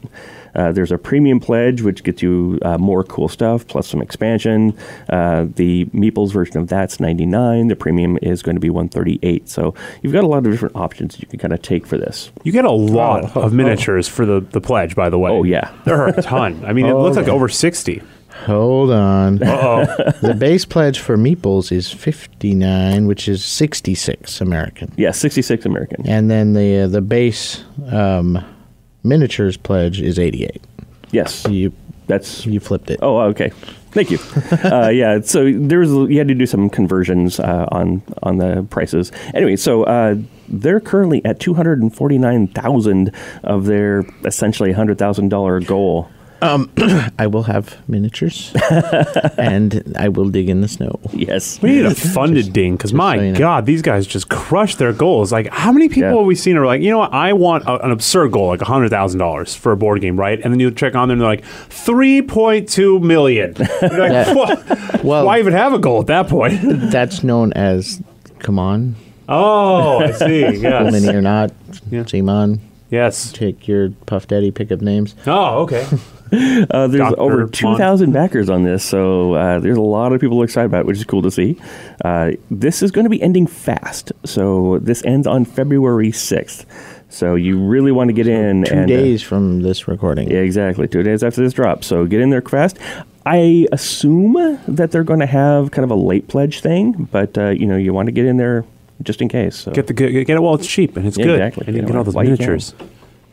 Uh, 0.56 0.72
there's 0.72 0.92
a 0.92 0.98
premium 0.98 1.40
pledge 1.40 1.84
which 1.84 2.04
gets 2.04 2.24
you 2.24 2.58
uh, 2.64 2.76
more 2.78 3.04
cool 3.04 3.30
stuff 3.30 3.68
plus 3.68 3.88
some 3.88 4.02
expansion. 4.02 4.76
Uh, 5.08 5.46
the 5.56 5.86
Meeples 5.94 6.32
version 6.34 6.58
of 6.58 6.68
that's 6.68 7.00
99. 7.00 7.68
The 7.68 7.76
premium 7.76 8.18
is 8.24 8.42
going 8.42 8.56
to 8.56 8.60
be 8.60 8.70
138. 8.72 9.48
So 9.48 9.76
you've 10.02 10.12
got 10.12 10.24
a 10.24 10.28
lot 10.28 10.40
of 10.40 10.52
different 10.52 10.76
options 10.76 11.20
you 11.20 11.28
can 11.28 11.38
kind 11.38 11.54
of 11.54 11.62
take 11.62 11.86
for 11.86 11.98
this. 11.98 12.32
You 12.44 12.52
get 12.52 12.66
a 12.66 12.72
lot 12.72 13.36
of 13.38 13.54
miniatures 13.54 14.08
for 14.08 14.26
the, 14.26 14.40
the 14.42 14.60
pledge, 14.60 14.96
by 14.96 15.10
the 15.10 15.20
way. 15.20 15.30
Oh, 15.32 15.44
yeah. 15.44 15.72
There 15.86 15.96
are 16.02 16.08
a 16.08 16.22
ton. 16.22 16.66
I 16.66 16.74
mean, 16.74 16.88
it 16.88 16.94
looks 16.96 17.16
like 17.16 17.28
over 17.28 17.48
60. 17.48 18.02
Hold 18.46 18.92
on. 18.92 19.42
Uh-oh. 19.44 20.12
the 20.22 20.34
base 20.34 20.66
pledge 20.66 21.00
for 21.00 21.18
meeples 21.18 21.72
is 21.72 21.92
fifty 21.92 22.54
nine, 22.54 23.06
which 23.06 23.28
is 23.28 23.44
sixty 23.44 23.96
six 23.96 24.42
American. 24.42 24.92
Yeah, 24.98 25.12
66 25.12 25.66
American. 25.66 26.08
And 26.08 26.30
then 26.30 26.54
the 26.54 26.82
uh, 26.82 26.88
the 26.88 27.02
base 27.02 27.64
um, 27.92 28.44
miniatures 29.04 29.58
pledge 29.58 30.02
is 30.02 30.18
eighty 30.18 30.46
eight. 30.46 30.62
Yes, 31.12 31.46
You 31.50 31.74
that's 32.08 32.46
you 32.46 32.60
flipped 32.60 32.90
it. 32.90 33.00
Oh, 33.02 33.20
okay. 33.20 33.52
Thank 33.92 34.12
you. 34.12 34.20
uh, 34.64 34.90
yeah, 34.90 35.22
so 35.22 35.52
there 35.52 35.80
was 35.80 35.92
you 36.10 36.18
had 36.18 36.28
to 36.28 36.36
do 36.36 36.46
some 36.46 36.70
conversions 36.70 37.40
uh, 37.40 37.68
on 37.72 38.02
on 38.24 38.38
the 38.38 38.66
prices. 38.70 39.12
Anyway, 39.34 39.56
so 39.56 39.84
uh, 39.84 40.16
they're 40.48 40.80
currently 40.80 41.24
at 41.26 41.40
two 41.40 41.54
hundred 41.54 41.82
and 41.82 41.96
forty 41.96 42.18
nine 42.18 42.48
thousand 42.48 43.14
of 43.44 43.66
their 43.66 44.06
essentially 44.26 44.72
hundred 44.72 44.98
thousand 44.98 45.30
dollar 45.30 45.60
goal. 45.60 46.10
Um, 46.42 46.72
I 47.20 47.28
will 47.28 47.44
have 47.44 47.78
miniatures, 47.90 48.54
and 49.38 49.94
I 49.98 50.08
will 50.10 50.30
dig 50.30 50.50
in 50.50 50.62
the 50.62 50.68
snow. 50.68 51.00
Yes. 51.14 51.62
We 51.62 51.72
need 51.72 51.86
a 51.86 51.94
funded 51.94 52.54
ding 52.54 52.78
because 52.78 52.94
my 52.94 53.18
so 53.18 53.22
you 53.24 53.32
know. 53.34 53.40
God, 53.40 53.66
these 53.66 53.82
guys 53.82 54.08
just 54.08 54.30
crush 54.30 54.76
their 54.76 54.94
goals. 54.94 55.32
Like, 55.32 55.48
how 55.48 55.72
many 55.72 55.90
people 55.90 56.10
Yeah. 56.12 56.18
have 56.18 56.26
we 56.26 56.36
seen 56.36 56.56
are 56.58 56.66
like, 56.66 56.82
you 56.82 56.92
know 56.92 57.00
what, 57.00 57.14
I 57.14 57.34
want 57.34 57.66
a, 57.66 57.84
an 57.86 57.92
absurd 57.92 58.32
goal, 58.32 58.48
like 58.48 58.62
hundred 58.62 58.90
thousand 58.90 59.20
dollars 59.20 59.54
for 59.54 59.72
a 59.74 59.78
board 59.78 60.02
game, 60.02 60.18
right? 60.20 60.40
And 60.42 60.54
then 60.54 60.60
you 60.60 60.72
check 60.72 60.96
on 60.96 61.10
them, 61.10 61.16
and 61.16 61.22
they're 61.22 61.28
like 61.30 61.44
three 61.70 62.22
point 62.22 62.70
two 62.70 63.00
million. 63.00 63.56
You're 63.82 63.90
like, 64.00 64.12
Yeah. 64.12 64.34
"Wha- 64.34 64.56
Well- 65.04 65.26
why 65.26 65.40
even 65.40 65.54
have 65.54 65.74
a 65.74 65.80
goal 65.80 66.00
at 66.02 66.08
that 66.08 66.30
point? 66.30 66.60
That's 66.64 67.24
known 67.24 67.52
as 67.54 68.02
come 68.40 68.58
on, 68.60 68.96
oh, 69.28 70.00
I 70.00 70.12
see. 70.12 70.40
Yes, 70.58 70.92
mini 70.94 71.10
or 71.14 71.22
not, 71.22 71.52
Yeah. 71.92 72.06
Simon. 72.06 72.62
yes. 72.90 73.32
Take 73.34 73.68
your 73.68 73.90
Puff 74.06 74.28
Daddy 74.28 74.52
pickup 74.52 74.80
names. 74.82 75.16
Oh, 75.28 75.64
okay. 75.64 75.86
Uh, 76.72 76.88
there's 76.88 77.00
Dr. 77.00 77.20
over 77.20 77.48
2,000 77.48 78.12
backers 78.12 78.50
on 78.50 78.64
this, 78.64 78.84
so 78.84 79.34
uh, 79.34 79.60
there's 79.60 79.78
a 79.78 79.82
lot 79.82 80.14
of 80.14 80.22
people 80.22 80.42
excited 80.44 80.66
about 80.68 80.82
it, 80.82 80.86
which 80.86 80.98
is 80.98 81.04
cool 81.06 81.22
to 81.22 81.32
see. 81.32 81.58
Uh, 82.06 82.32
this 82.52 82.82
is 82.84 82.92
going 82.92 83.06
to 83.06 83.10
be 83.10 83.22
ending 83.22 83.48
fast, 83.48 84.12
so 84.26 84.78
this 84.80 85.04
ends 85.06 85.26
on 85.26 85.46
February 85.46 86.12
6th. 86.12 86.66
So 87.10 87.34
you 87.36 87.58
really 87.60 87.92
want 87.92 88.10
to 88.10 88.14
get 88.14 88.28
in 88.28 88.64
Two 88.66 88.74
and 88.74 88.84
uh, 88.84 88.86
days 88.86 89.24
from 89.24 89.62
this 89.64 89.88
recording. 89.88 90.30
Yeah, 90.30 90.40
exactly. 90.40 90.88
Two 90.88 91.02
days 91.02 91.24
after 91.24 91.42
this 91.42 91.54
drop. 91.54 91.84
So 91.84 92.06
get 92.06 92.22
in 92.22 92.30
there 92.30 92.42
fast. 92.44 92.78
I 93.26 93.68
assume 93.72 94.60
that 94.68 94.92
they're 94.92 95.04
going 95.04 95.20
to 95.22 95.26
have 95.26 95.72
kind 95.72 95.84
of 95.84 95.90
a 95.90 95.96
late 95.96 96.28
pledge 96.28 96.62
thing, 96.62 97.10
but 97.12 97.36
uh, 97.38 97.50
you 97.50 97.66
know 97.66 97.78
you 97.78 97.94
want 97.94 98.06
to 98.08 98.12
get 98.12 98.26
in 98.26 98.38
there 98.38 98.64
just 99.02 99.22
in 99.22 99.30
case. 99.30 99.56
So. 99.56 99.72
Get 99.72 99.88
the 99.88 99.94
get 99.94 100.30
it 100.30 100.42
while 100.42 100.54
it's 100.56 100.68
cheap 100.68 100.96
and 100.98 101.08
it's 101.08 101.18
Yeah, 101.18 101.26
good, 101.26 101.40
exactly. 101.42 101.64
and 101.68 101.76
you 101.76 101.82
Get 101.82 101.88
get 101.88 101.96
all 101.98 102.04
those 102.04 102.14
while 102.14 102.26
you 102.26 102.38
can. 102.38 102.46
miniatures 102.46 102.76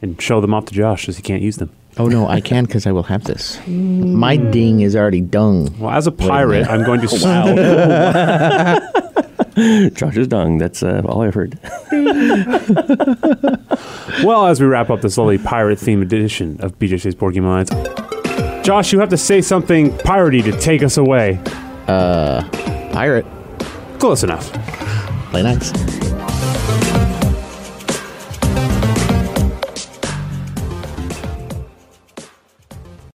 and 0.01 0.21
show 0.23 0.41
them 0.41 0.55
off 0.55 0.65
to 0.67 0.75
Josh 0.75 1.03
because 1.03 1.17
he 1.17 1.23
can't 1.23 1.43
use 1.43 1.57
them. 1.59 1.71
Oh 1.99 2.09
no, 2.09 2.29
I 2.29 2.41
can 2.41 2.65
because 2.65 2.87
I 2.87 2.93
will 2.93 3.05
have 3.05 3.25
this. 3.25 3.59
My 3.67 4.37
ding 4.37 4.81
is 4.81 4.95
already 4.95 5.23
dung. 5.23 5.77
Well, 5.79 5.91
as 5.91 6.07
a 6.07 6.13
pirate, 6.13 6.69
I'm 6.69 6.85
going 6.85 7.01
to. 7.01 7.07
Josh's 9.95 10.29
dung. 10.29 10.59
That's 10.59 10.83
uh, 10.83 11.03
all 11.07 11.23
I've 11.23 11.35
heard. 11.35 11.59
Well, 14.25 14.47
as 14.47 14.61
we 14.61 14.67
wrap 14.67 14.89
up 14.89 15.03
this 15.03 15.19
lovely 15.19 15.37
pirate 15.37 15.79
themed 15.79 16.01
edition 16.01 16.57
of 16.61 16.79
BJ 16.79 16.99
Shea's 16.99 17.15
Board 17.15 17.35
Game 17.35 17.45
Josh, 18.65 18.93
you 18.93 19.01
have 19.01 19.11
to 19.11 19.19
say 19.19 19.43
something 19.43 19.91
piratey 19.99 20.43
to 20.45 20.59
take 20.59 20.83
us 20.83 20.97
away. 20.97 21.39
Uh, 21.87 22.49
pirate, 22.93 23.27
Close 23.99 24.25
enough. 24.25 24.51
play 25.31 25.43
nice. 25.43 26.06